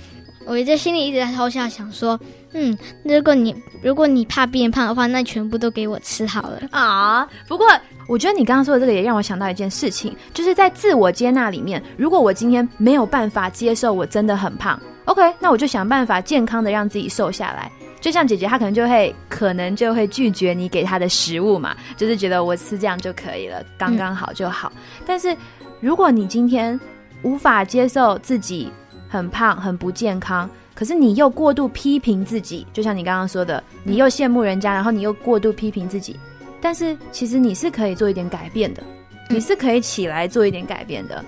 [0.47, 2.18] 我在心里一直在偷笑，想说，
[2.53, 7.28] 嗯，如果你如果你怕变胖的话，那全部都给我吃好了啊。
[7.49, 7.66] 不过。
[8.09, 17.70] 我觉得你刚刚说的这个也让我想到一件事情，就是在自我接纳里面，如果我今天没有办法接受我真的很胖，OK，那我就想办法健康的让自己瘦下来。
[18.01, 24.72] 就像姐姐，她可能就会可能就会拒绝你给她的食物嘛，就是觉得我吃这样就可以了，刚刚好就好。
[25.07, 25.36] 但是
[25.78, 26.78] 如果你今天
[27.22, 28.68] 无法接受自己
[29.11, 36.17] 很胖、很不健康，可是你又过度批评自己，就像你刚刚说的，你又羡慕人家，然后你又过度批评自己。
[36.61, 38.83] 但是其实你是可以做一点改变的，
[39.29, 41.25] 你是可以起来做一点改变的，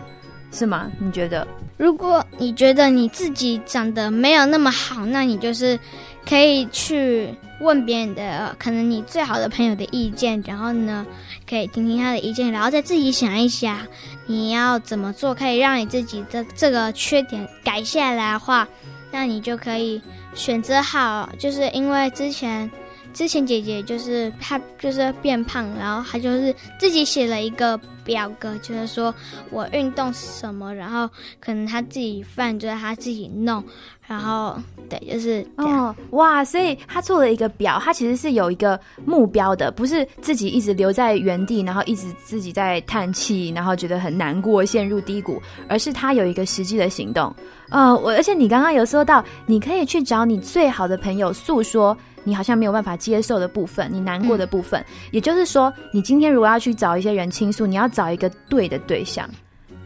[0.52, 0.90] 是吗？
[0.98, 1.46] 你觉得？
[1.76, 5.76] 如果你觉得你自己长得没有那么好，那你就是
[6.24, 11.06] 可以去问别人的，可能你最好的朋友的意见，然后呢，
[11.48, 13.78] 可以听听他的意见，然后再自己想一想，
[14.26, 18.68] 你要怎么做可以让你自己的这个缺点改下来的话，
[19.10, 20.02] 那你就可以
[20.34, 22.70] 选择好，就是因为之前。
[23.12, 29.14] 之前姐姐就是她就是变胖，然后她就是自己写了一个表格，就是说
[29.50, 31.08] 我运动什么，然后
[31.38, 33.62] 可能她自己饭就是她自己弄，
[34.06, 34.56] 然后
[34.88, 47.34] 对，就是哦哇，所以她做了一个表，她其实是有一个目标的，不是自己一直留在原地，然后一直自己在叹气，然后觉得很难过，陷入低谷，而是她有一个实际的行动。
[47.68, 51.96] 呃，我而且你刚刚有说到，你可以去找你最好的朋友诉说。
[52.24, 59.28] 你好像没有办法接受的部分，你难过的部分，也就是说，你今天如果要去找一些人倾诉，你要找一个对的对象，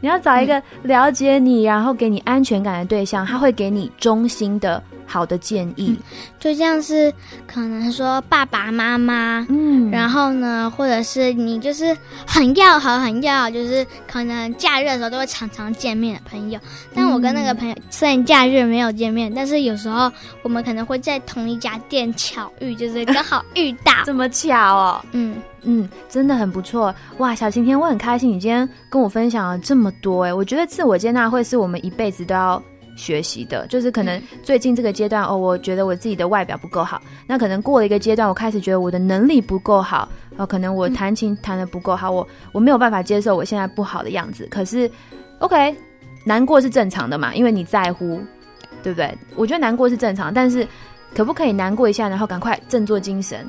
[0.00, 4.82] 你要找一个了解你，然后给你安全感的对象，他会给你衷心的。
[5.06, 5.96] 好的建议，
[6.38, 7.12] 就像是
[7.46, 11.96] 可能说爸爸妈妈，嗯，然后呢，或者是你就是
[12.26, 16.58] 很要好、很要好，就是可能假日的时候都会常常见面的朋友。
[16.92, 20.10] 但我跟那个朋友虽然假日没有见面，但是有时候
[20.42, 25.04] 我们可能会在同一家店巧遇，就是刚好遇到， 这么巧哦。
[25.12, 32.62] 嗯嗯，真的很不错哇，小晴天，我很开心你今天跟我分享了这么多哎，我觉得自我接纳会是我们一辈子都要。
[32.96, 37.00] 学习的，就是可能最近这个阶段哦，我觉得我自己的外表不够好。
[37.26, 44.48] 那可能过了一个阶段，我开始觉得我的能力不够好，哦，可能我弹琴弹的不够好，我我没有办法接受我现在不好的样子。
[44.50, 44.90] 可是
[45.40, 45.76] ，OK，
[46.24, 48.20] 难过是正常的嘛，因为你在乎，
[48.82, 49.16] 对不对？
[49.34, 50.66] 我觉得难过是正常，但是
[51.14, 53.46] 可不可以难过一下，然后赶快振作精神，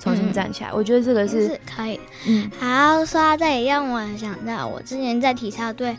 [0.00, 0.72] 重新站起来？
[0.72, 2.00] 我觉得这个是可以。
[2.26, 5.94] 嗯，好，说到这里，让我想到我之前在体操队。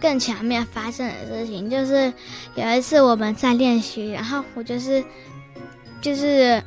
[0.00, 2.12] 更前面发生的事情就是，
[2.54, 5.04] 有一次我们在练习，然后我就是
[6.00, 6.62] 就是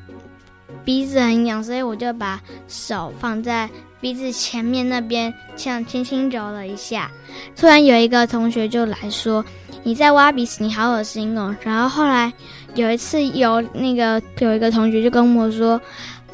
[0.86, 3.70] 鼻子很痒，所以我就把手放在
[4.00, 7.10] 鼻子前面那边，像轻轻揉了一下。
[7.56, 9.44] 突然有一个同学就来说
[9.84, 12.32] ：“你在挖鼻子，你好恶心哦。”然后后来
[12.76, 15.82] 有一次有那个有一个同学就跟我说。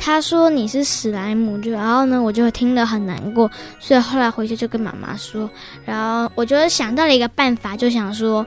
[0.01, 5.47] 他说你是史莱姆，就然后呢，我就听了很难过，所以后来回去就跟妈妈说，
[5.85, 8.43] 然后我就想到了一个办法，就想说，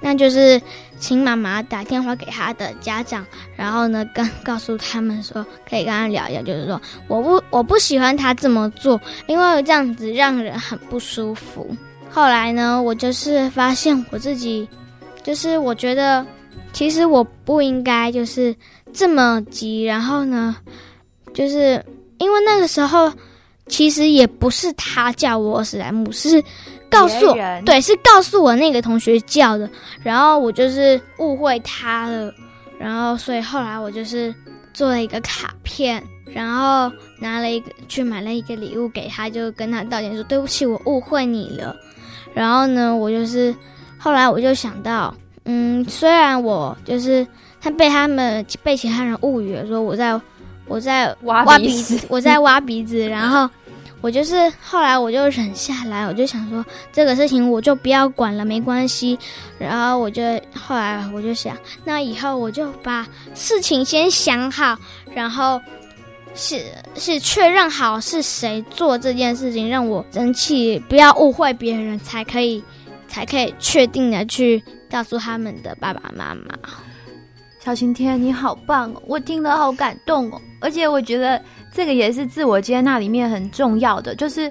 [0.00, 0.60] 那就是
[0.98, 11.74] 请妈妈打电话给他的家长，然后呢，跟告诉他们说，可以跟他聊一聊，就是说，我不我不喜欢他这么做，因为这样子让人很不舒服。
[12.10, 14.68] 后来呢，我就是发现我自己，
[15.22, 16.26] 就是我觉得，
[16.72, 18.54] 其实我不应该就是
[18.92, 20.56] 这么急，然后呢。
[21.36, 21.84] 就是
[22.16, 23.12] 因为那个时候，
[23.66, 26.42] 其实也不是他叫我史莱姆，是
[26.88, 27.34] 告诉我，
[27.66, 29.68] 对，是告诉我那个同学叫的。
[30.02, 32.32] 然后我就是误会他了，
[32.78, 34.34] 然后所以后来我就是
[34.72, 41.76] 做了一个卡片，然后拿了一个去买了一个礼物给他，就跟他道歉说对不起，我误会你了。
[42.32, 43.54] 然后呢，我就是
[43.98, 45.14] 后来我就想到，
[45.44, 47.26] 嗯，虽然我就是
[47.60, 50.18] 他被他们被其他人误以为说我在。
[50.66, 53.48] 我在挖鼻子，我在挖鼻子，然后
[54.00, 59.18] 我我就是后来我就忍下来，我就想说这个事情我就不要管了，没关系。
[59.58, 60.22] 然后我就
[60.54, 63.04] 后来我就想，那以后我就把
[63.34, 64.78] 事情先想好，
[65.12, 65.60] 然后
[66.36, 66.62] 是
[66.94, 72.62] 是确认好是谁做这件事情让我生气，不要误会别人，才可以
[73.08, 76.56] 才可以确定的去告诉他们的爸爸妈妈。
[77.58, 79.02] 小晴天，你好棒哦！
[79.08, 81.40] 我听了好感动哦，而且我觉得
[81.72, 84.50] 这个也是自我接纳里面很重要的，就是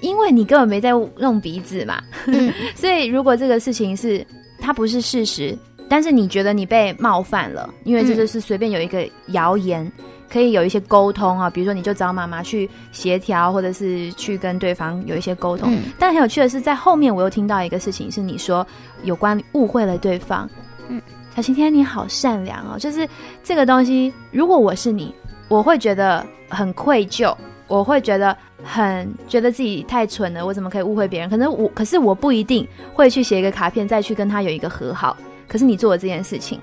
[0.00, 2.00] 因为你根本没在弄鼻子嘛，
[2.76, 4.24] 所以如果这个事情是
[4.60, 5.56] 它不是事实，
[5.88, 9.90] 但是你觉得你被冒犯了，因为这就是随便有一个谣言，
[10.30, 15.76] 可以有一些沟通啊，比如说你就找妈妈去协调，或者是去跟对方有一些沟通。
[15.98, 18.66] 但很有趣的是，在后面我又听到一个事情，是你说
[19.02, 20.48] 有关误会了对方，
[20.88, 21.00] 嗯。
[21.36, 22.76] 小晴天，你好善良哦！
[22.76, 23.08] 就是
[23.44, 25.14] 这个东西，如果我是你，
[25.48, 27.34] 我会觉得很愧疚，
[27.66, 30.44] 我会觉得很觉得自己太蠢了。
[30.44, 31.28] 我怎么可以误会别人？
[31.28, 35.16] 可能我，可是我不一定会去写一个卡片，再去跟他有一个和好。
[35.48, 36.60] 可是你做了这件事情，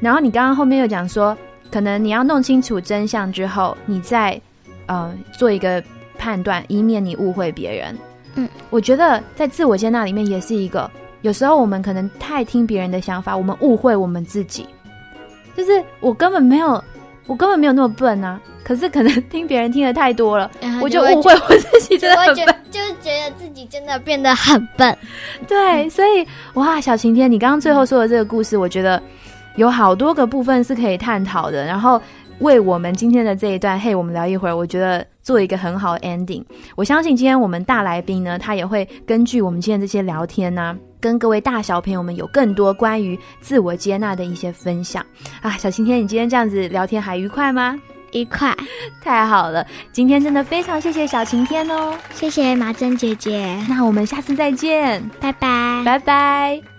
[0.00, 1.36] 然后你刚刚后面又讲说，
[1.70, 4.38] 可能你要弄清楚真相之后，你再
[4.86, 5.82] 呃做一个
[6.18, 7.96] 判断，以免你误会别人。
[8.34, 10.90] 嗯，我觉得在自我接纳里面也是一个。
[11.22, 14.66] 有时候我们可能太听别人的想法，我们误会我们自己。
[15.56, 16.82] 就是我根本没有，
[17.26, 18.40] 我根本没有那么笨啊！
[18.62, 20.50] 可是可能听别人听的太多了，
[20.82, 24.96] 我就误会我自己真的很笨，就是觉得自己真的变得很笨。
[25.46, 29.02] 对，所以哇，小晴天，你刚刚最后说的这个故事，我觉得
[29.56, 31.64] 有好多个部分是可以探讨的。
[31.64, 32.00] 然后
[32.38, 36.42] 为我们今天的这一段，嘿，我们聊一会儿，我觉得做一个很好的 ending。
[36.74, 40.76] 我相信今天我们大来宾呢，他也会根据我们今天这些聊天呢。
[41.04, 45.04] 跟各位大小朋友们有更多关于自我接纳的一些分享
[45.42, 45.50] 啊！
[45.58, 47.78] 小晴天，你今天这样子聊天还愉快吗？
[48.12, 48.56] 愉快，
[49.02, 49.66] 太好了！
[49.92, 56.73] 今天真的非常谢谢小晴天哦，谢谢麻珍姐姐，那我们下次再见，拜拜，拜拜。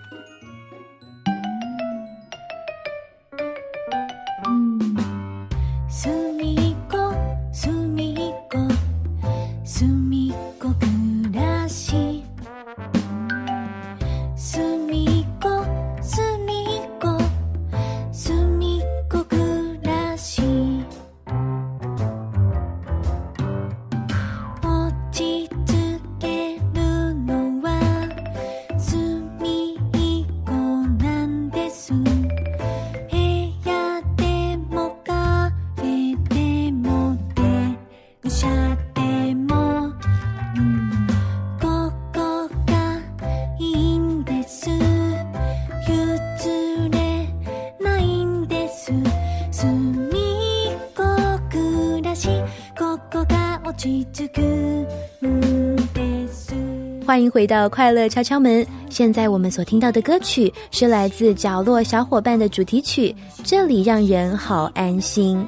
[57.30, 58.66] 回到快乐敲敲门。
[58.88, 63.14] 现在我们所听到的歌曲是来自角落小伙伴的主题曲，
[63.44, 65.44] 这里让人好安心。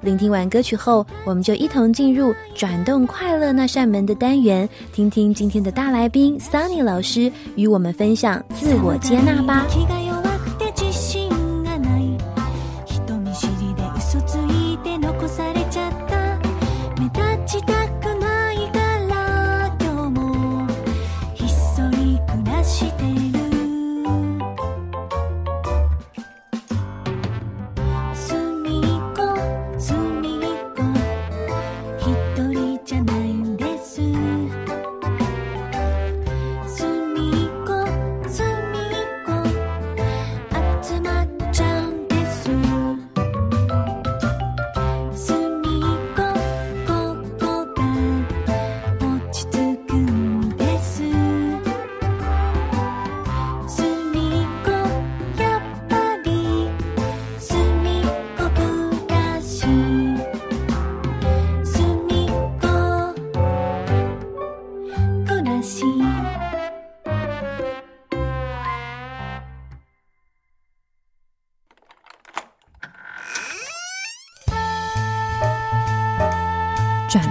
[0.00, 9.66] 聆听完歌曲后，我们就一同进入转动快乐那扇门的单元，听听今天的大来宾 Sunny 老师与我们分享自我接纳吧。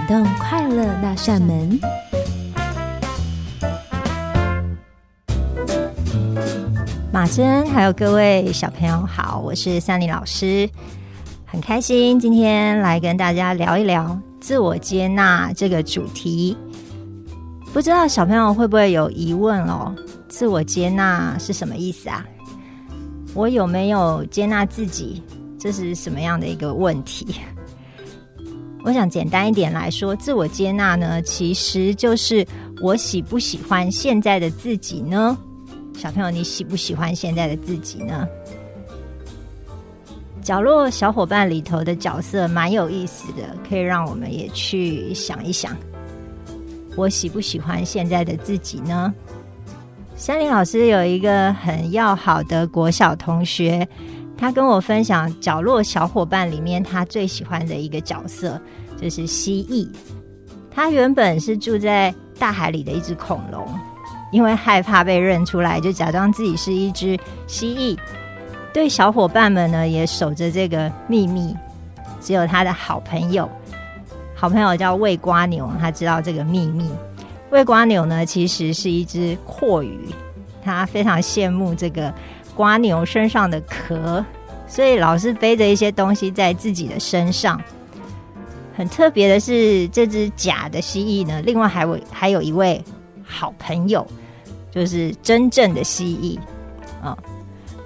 [0.06, 1.80] 快乐那扇门，
[7.10, 10.68] 马珍，还有各位小朋友好，我是三林老师，
[11.46, 16.54] 很开心今天来跟大家聊一聊自我接纳这个主题。
[17.72, 19.94] 不知道小朋友会不会有疑问哦？
[20.28, 22.22] 自我接纳是什么意思啊？
[23.32, 25.22] 我有没有接纳自己？
[25.58, 27.36] 这是什么样的一个问题？
[28.84, 32.46] 我想简单一点来说，自我接纳呢，其实就是
[32.82, 35.38] 我喜不喜欢现在的自己呢？
[35.94, 38.28] 小朋友，你喜不喜欢现在的自己呢？
[40.42, 45.74] 角落小伙伴里头的角色蛮有意思的，可以让我们也去想一想，
[46.94, 49.14] 我喜不喜欢现在的自己呢？
[50.14, 53.88] 山林老师有一个很要好的国小同学。
[54.36, 58.60] 他跟我分享角落小伙伴里面他最喜欢的一个角色
[59.00, 59.88] 就是蜥蜴。
[60.70, 63.66] 他原本是住在大海里的一只恐龙，
[64.32, 67.98] 因为害怕被认出来，就假装自己是一只蜥蜴。
[68.72, 71.54] 对小伙伴们呢，也守着这个秘密。
[72.20, 73.48] 只有他的好朋友，
[74.34, 76.90] 好朋友叫喂瓜牛，他知道这个秘密。
[77.50, 80.08] 喂瓜牛呢，其实是一只阔鱼，
[80.64, 82.12] 他非常羡慕这个。
[82.54, 84.24] 瓜牛身上的壳，
[84.66, 87.60] 所以老是背着一些东西在自己的身上。
[88.76, 92.82] 很特别的是，这只假的蜥蜴呢，另外还有还有一位
[93.24, 94.04] 好朋友，
[94.70, 97.16] 就是真正的蜥蜴啊。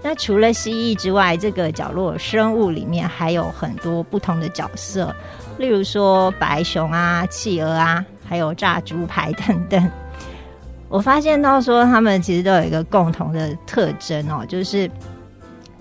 [0.03, 5.14] 那除了蜥蜴之外，这个角落生物里面还有很多不同的角色，
[5.59, 9.91] 例如说白熊啊、企鹅啊，还有炸猪排等等。
[10.89, 14.91] 我发现到说，他们其实都有一个共同的特征哦，就是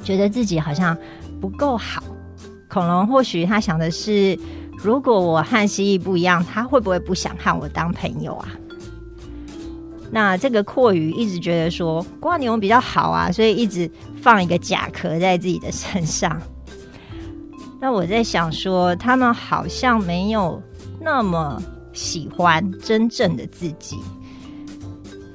[0.04, 0.96] 觉得自己好像
[1.40, 2.04] 不够好。
[2.68, 4.38] 恐龙或许他想的是，
[4.78, 8.50] 如果我和蜥蜴不一样，他会不会不想和我当朋友啊？
[10.12, 13.90] 那这个阔鱼一直觉得说，瓜牛比较好啊，所以一直
[14.22, 16.42] 放一个甲壳在自己的身上。
[17.80, 20.62] 那我在想说，他们好像没有
[21.00, 21.62] 那么
[21.94, 23.98] 喜欢真正的自己。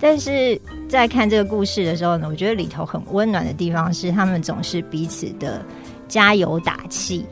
[0.02, 5.64] 但是在看这个故事的时候呢，我觉得里头很温暖的地方是，他们总是彼此的
[6.08, 7.24] 加油打气。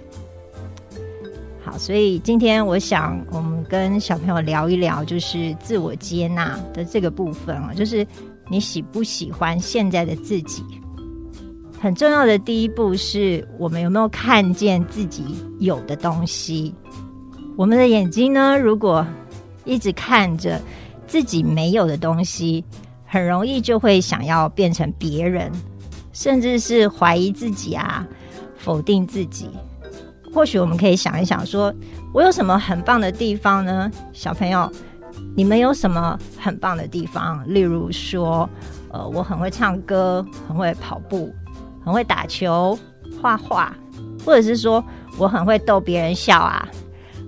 [1.64, 8.06] 好，所以今天我想我们跟小朋友聊一聊，就是自我接纳的这个部分啊，就是
[8.48, 10.62] 你喜不喜欢现在的自己？
[11.80, 15.24] 很重要的第一步是我们有没有看见自己
[15.58, 16.72] 有的东西？
[17.56, 19.04] 我们的眼睛呢，如果
[19.64, 20.60] 一直看着。
[21.10, 22.64] 自己没有的东西，
[23.04, 25.50] 很容易就会想要变成别人，
[26.12, 28.06] 甚至是怀疑自己啊，
[28.56, 29.50] 否定自己。
[30.32, 31.74] 或许我们可以想一想，说
[32.14, 33.90] 我有什么很棒的地方呢？
[34.12, 34.70] 小朋友，
[35.34, 37.42] 你们有什么很棒的地方？
[37.52, 38.48] 例如说，
[38.92, 41.34] 呃，我很会唱歌，很会跑步，
[41.84, 42.78] 很会打球、
[43.20, 43.74] 画画，
[44.24, 44.82] 或者是说
[45.18, 46.68] 我很会逗别人笑啊，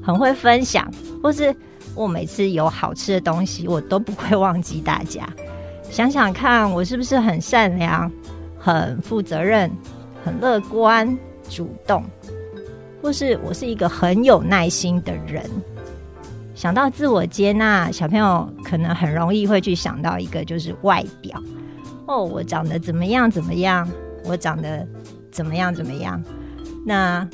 [0.01, 0.89] 很会分享，
[1.21, 1.53] 或是。
[1.95, 5.29] 我每次有好吃的东西，我都不会忘记大家。
[5.91, 8.11] 想想看，我是不是很善良、
[8.59, 9.71] 很负责任、
[10.25, 11.19] 很乐观、
[11.51, 12.03] 主动，
[13.03, 15.45] 或是我是一个很有耐心的人？
[16.55, 21.43] 想到自我接纳，小朋友可能很容易会去想到一个，就是外表。
[22.07, 23.31] 哦，我长得怎么样？
[23.31, 23.87] 怎么样？
[24.25, 24.87] 我长得
[25.31, 25.75] 怎么样？
[25.75, 26.23] 怎么样？
[26.87, 27.29] 那。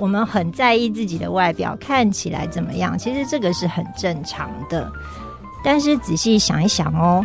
[0.00, 4.90] 我们很在意自己的外表看起来怎么样，其实这个是很正常的。
[5.62, 7.24] 但是仔细想一想哦，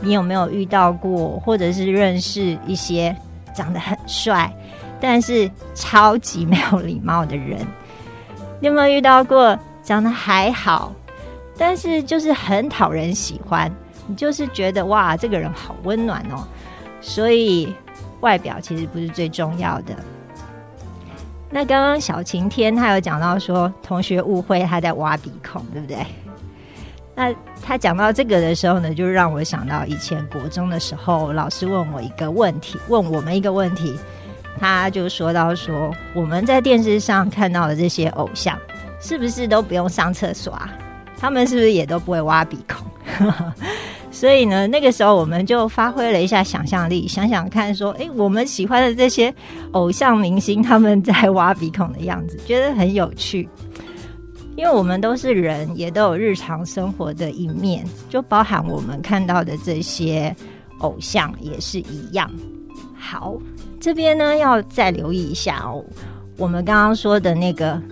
[0.00, 3.16] 你有没有遇到过，或者是认识一些
[3.54, 4.54] 长得很帅，
[5.00, 7.58] 但是超级没有礼貌的人？
[8.60, 10.92] 你有没有遇到过长得还好，
[11.56, 13.72] 但是就是很讨人喜欢？
[14.06, 16.46] 你就是觉得哇，这个人好温暖哦。
[17.00, 17.74] 所以
[18.20, 19.96] 外表其实不是最重要的。
[21.54, 26.04] 那刚刚小晴天他有讲到说，同学误会他在挖鼻孔，对不对？
[27.14, 27.32] 那
[27.62, 33.96] 他讲到这个的时候呢，就让我想到以前国中的时候，老师问我一个问题，问我们一个问题，
[34.58, 38.58] 他就说到说，我们在电视上看到的这些偶像，
[39.00, 40.68] 是不是都不用上厕所啊？
[41.16, 42.84] 他们是不是也都不会挖鼻孔？
[44.14, 49.34] 所以呢，那个时候我们就发挥了一下想象力，想想看，说，哎，我们喜欢的这些
[49.72, 53.48] 偶像明星，他们在挖鼻孔的样子，觉得很有趣。
[54.56, 60.34] 因为我们都是人，也都有日常生活的一面，就包含我们看到的这些
[60.78, 62.30] 偶像也是一样。
[62.96, 63.36] 好，
[63.80, 65.84] 这边呢要再留意一下哦，
[66.38, 67.82] 我们刚刚说的那个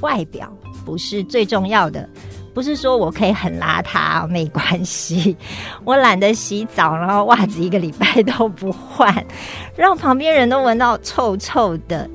[0.00, 0.52] 外表
[0.84, 2.08] 不是最重要的。
[2.52, 5.36] 不是说我可以很邋遢没关系，
[5.84, 9.24] 我懒得洗澡，然后袜子一个礼拜都不换，
[9.76, 12.08] 让旁边人都闻到臭臭的，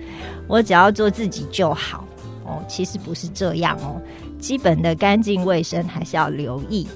[0.48, 2.06] 我只要做自己就好
[2.44, 2.64] 哦。
[2.68, 4.02] 其实不是这样哦，
[4.38, 6.88] 基本的干净卫生还是要留意。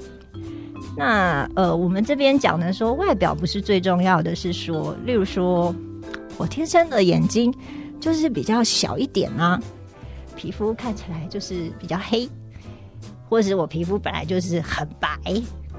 [0.96, 5.74] 那呃，我们这边讲的说外表不是最重要的，是说，例如说
[6.36, 7.54] 我天生的眼睛
[8.00, 9.58] 就是比较小一点啊。
[10.36, 12.28] 皮肤看起来就是比较黑，
[13.30, 15.08] 或是我皮肤本来就是很白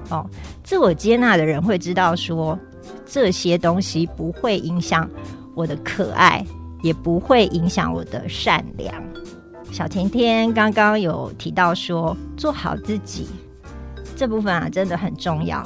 [0.08, 0.26] 哦。
[0.64, 2.58] 自我接纳的人会知道说，
[3.06, 5.08] 这些东西不会影响
[5.54, 6.44] 我的可爱，
[6.82, 8.92] 也不会影响我的善良。
[9.70, 13.26] 小甜甜刚刚有提到说，做好自己
[14.16, 15.62] 这部分啊，真的很重要。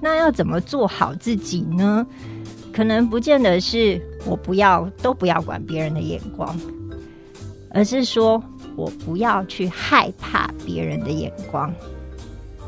[0.00, 2.06] 那要怎么做好自己呢？
[2.72, 6.54] 可能不见得是我不要都不要管别人的眼光，
[7.70, 8.42] 而是说
[8.76, 11.72] 我不要去害怕别人的眼光。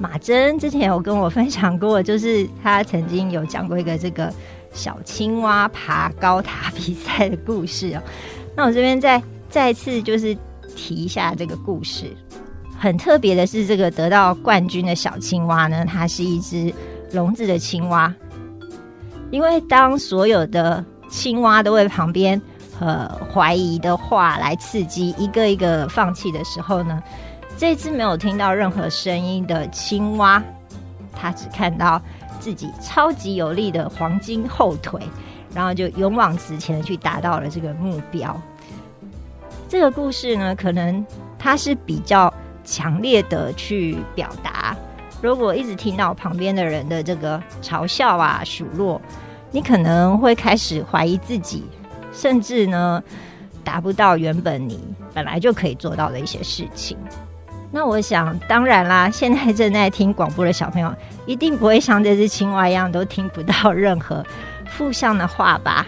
[0.00, 4.32] 马珍之前有跟我分享过，就是他曾经有讲过一个这个
[4.72, 8.02] 小青蛙爬高塔比赛的故事哦。
[8.56, 10.36] 那我这边再再次就是
[10.76, 12.06] 提一下这个故事。
[12.78, 16.72] 很特别的是，这个得到冠军的小青蛙呢，它是一只
[17.12, 18.14] 笼子的青蛙。
[19.32, 22.40] 因为当所有的青蛙都为旁边
[22.80, 27.02] 呃怀疑的话来刺激，一个一个放弃的时候呢，
[27.56, 30.42] 这只没有听到任何声音的青蛙，
[31.14, 32.00] 它只看到
[32.38, 35.00] 自己超级有力的黄金后腿，
[35.54, 38.40] 然后就勇往直前的去达到了这个目标。
[39.68, 41.04] 这个故事呢，可能
[41.38, 42.32] 它是比较
[42.64, 44.76] 强烈的去表达。
[45.20, 49.00] 如果一直听到旁边的人的这个嘲笑啊、数落，
[49.50, 51.64] 你可能会开始怀疑自己，
[52.18, 53.00] 甚至呢
[53.62, 54.80] 达不到原本你
[55.14, 56.98] 本来就可以做到的一些事情。
[57.70, 60.92] 那我想，当然啦，现在正在听广播的小朋友，
[61.26, 64.24] 一定不会像这只青蛙一样，都听不到任何
[64.66, 65.86] 负向的话吧？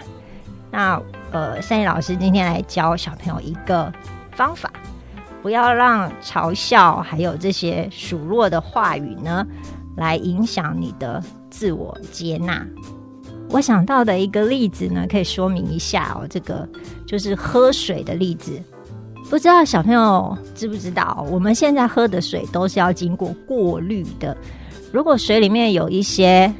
[0.71, 1.01] 那
[1.31, 3.91] 呃，善意老师今天来教小朋友一个
[4.31, 4.71] 方法。
[5.41, 9.45] 不要让嘲笑还有这些数落的话语呢，
[9.97, 12.63] 来影响你的自我接纳。
[13.51, 16.67] 我想到的一个例子呢，可以说明一下哦，这个
[17.05, 18.59] 就是喝水的例子。
[19.29, 24.35] 不知道小朋友知不知道，我们现在喝的水都是要经过过滤的。
[24.91, 26.53] 如果水里面有一些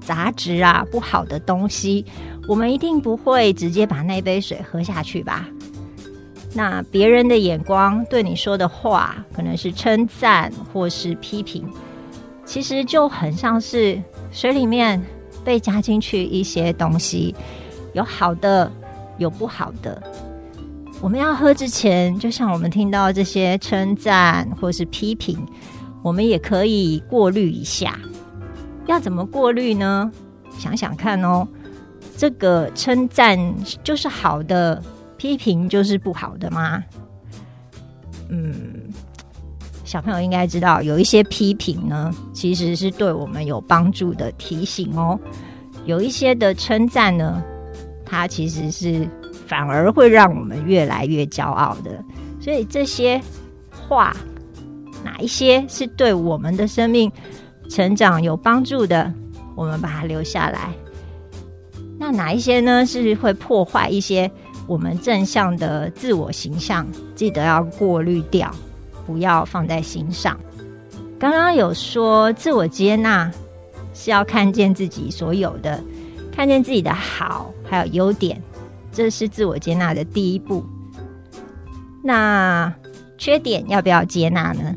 [0.00, 2.04] 杂质啊、不好的东西，
[2.48, 5.46] 我们一定不会直接把那杯水喝下去吧？
[6.54, 11.66] 那别人的眼光对你说的话，可能是称赞或是批评，
[12.44, 15.00] 其实就很像是水里面
[15.44, 17.34] 被加进去一些东西，
[17.94, 18.70] 有好的，
[19.18, 20.02] 有不好的。
[21.00, 25.38] 我们要喝之前，就像我们听到这些称赞或是批评，
[26.02, 27.98] 我们也可以过滤一下。
[28.86, 30.10] 要怎么过滤呢？
[30.58, 31.46] 想想看哦，
[32.16, 33.38] 这个称赞
[33.82, 34.82] 就是好的。
[35.16, 36.82] 批评就是不好的吗？
[38.30, 38.89] 嗯，
[39.90, 45.18] 小朋友应该知道，有一些批评呢，其实是对我们有帮助的提醒哦。
[45.84, 47.42] 有一些的称赞呢，
[48.06, 49.04] 它其实是
[49.48, 51.90] 反而会让我们越来越骄傲的。
[52.38, 53.20] 所以这些
[53.72, 54.14] 话，
[55.02, 57.10] 哪一些是对我们的生命
[57.68, 59.12] 成长有帮助的，
[59.56, 60.72] 我们把它留下来。
[61.98, 64.30] 那哪一些呢，是会破坏一些？
[64.68, 66.86] 我们正向的自我形象，
[67.16, 68.54] 记得要过滤掉，
[69.10, 70.38] 不要放在心上。
[71.18, 73.28] 刚刚有说自我接纳
[73.92, 75.82] 是要看见自己所有的，
[76.32, 78.40] 看见自己的好还有优点，
[78.92, 80.64] 这是自我接纳的第一步。
[82.04, 82.72] 那
[83.18, 84.72] 缺点要不要接纳呢？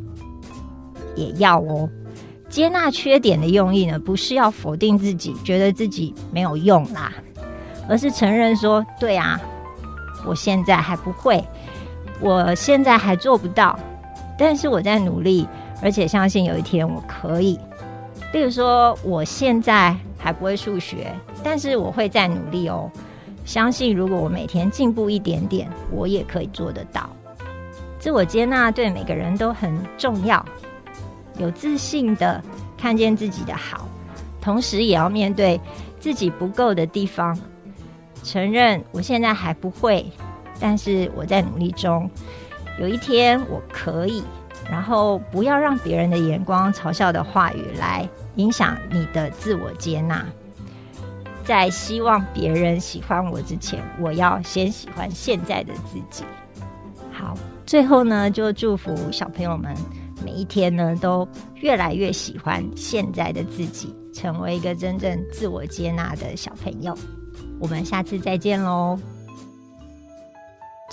[1.15, 1.87] 也要哦。
[2.49, 7.13] 接纳缺点的用意呢，不是要否定自己，觉得自己没有用啦，
[7.87, 9.39] 而是承认说，对啊。
[10.25, 11.43] 我现在还不会，
[12.19, 13.77] 我现在还做不到，
[14.45, 15.47] 但是我在努力，
[15.81, 17.57] 而且相信有一天我可以。
[18.33, 22.91] 例如说，我现在还不会数学，但是我会再努力哦。
[23.45, 27.09] 相信如果我每天进步一点点，我也可以做得到。
[27.97, 30.45] 自我接纳对每个人都很重要，
[31.37, 32.43] 有自信的
[32.77, 33.87] 看见自己的好，
[34.41, 35.57] 同时也要面对
[36.01, 37.39] 自己不够的地方。
[38.23, 40.05] 承认我现在还不会，
[40.59, 42.11] 但是我在努力中。
[42.79, 44.23] 有一天我可以，
[44.69, 50.25] 然后不要让别人的眼光、嘲笑的话语来影响你的自我接纳。
[51.45, 56.23] 在希望别人喜欢我之前，我要先喜欢现在的自己。
[57.11, 59.75] 好，最后呢，就祝福小朋友们
[60.23, 66.97] 每一天呢都越来越喜欢现在的自己，成为一个真正自我接纳的小朋友。
[67.59, 68.97] 我们下次再见喽！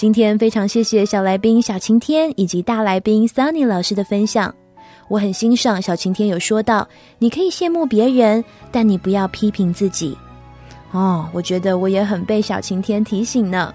[0.00, 4.54] 今天非常谢谢小来宾小晴天以及大来宾 Sunny 老师的分享。
[5.08, 6.88] 我很欣赏小晴天有说到，
[7.18, 8.42] 你可以羡慕别人，
[8.72, 10.16] 但你不要批评自己。
[10.92, 13.74] 哦，我觉得我也很被小晴天提醒呢。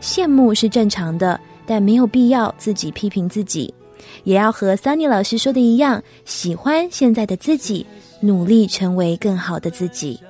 [0.00, 3.74] 羡慕是正常的，但没有必要自己批评自己，
[4.22, 7.84] 也要和 Sunny 老师说的一样，喜欢现在的自己，
[8.20, 10.20] 努力成为更好的自己。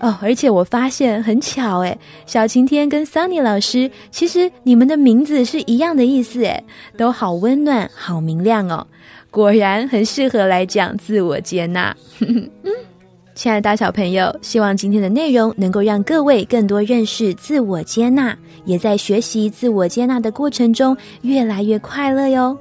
[0.00, 1.96] 哦，而且我发现很巧诶，
[2.26, 6.64] 小晴天跟 Sunny 老师，其实你们的名字是一样的意思诶，
[6.96, 8.86] 都好温暖，好明亮哦，
[9.30, 11.94] 果然很适合来讲自我接纳。
[13.34, 22.56] 亲爱的大小朋友，希望今天的内容能够让各位更多认识自我接纳，也在学习自我接纳的过程中越来越快乐哟。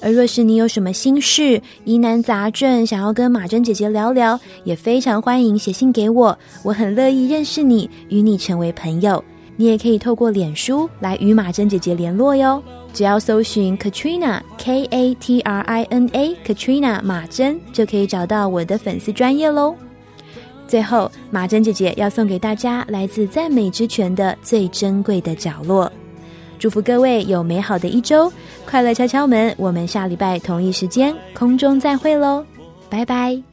[0.00, 9.22] 而若是你有什么心事、疑难杂症，想要跟马珍姐姐聊聊，也非常欢迎写信给我，我很乐意认识你，与你成为朋友。
[9.56, 12.62] 你也可以透过脸书来与马珍姐姐联络哟，
[12.94, 19.74] 只要搜寻 Katrina K A T R I N A Katrina 马珍，就可以找到我的粉丝专业喽。
[20.66, 25.92] 最后，马珍姐姐要送给大家来自赞美之泉的最珍贵的角落。
[26.60, 28.30] 祝福各位有美好的一周，
[28.66, 29.52] 快乐敲敲门。
[29.56, 32.44] 我们下礼拜同一时间空中再会喽，
[32.90, 33.49] 拜拜。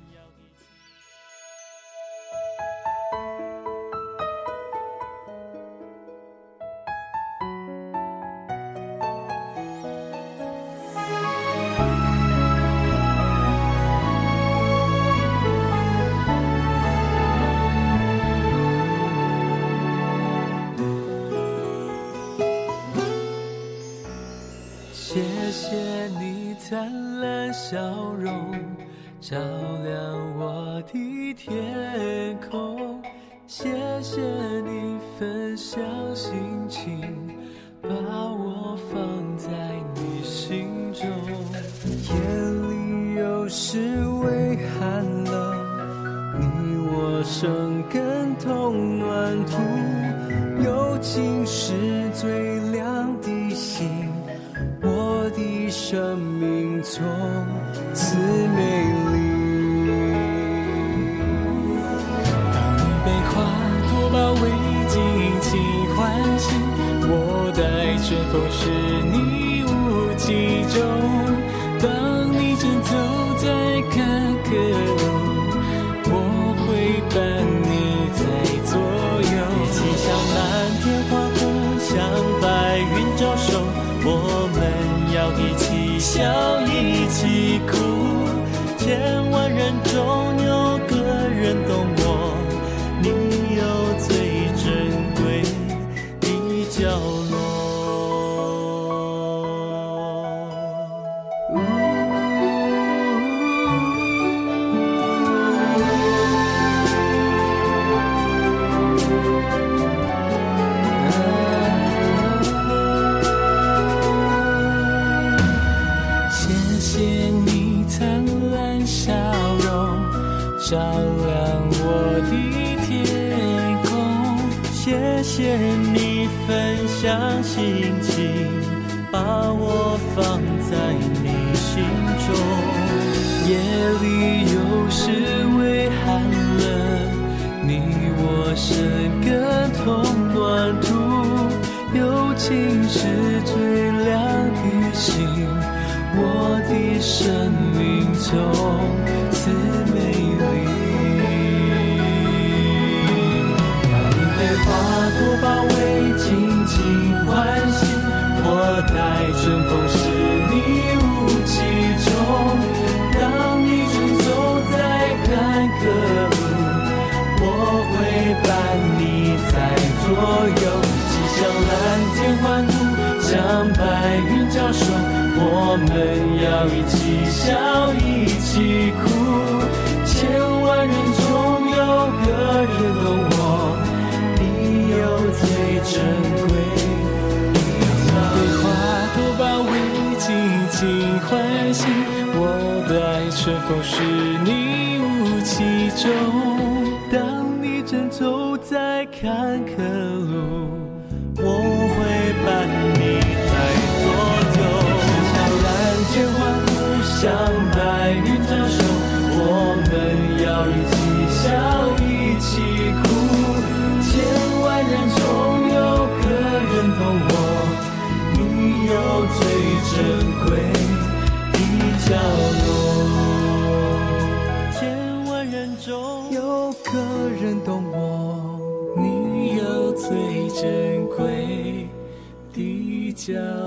[233.28, 233.67] 笑。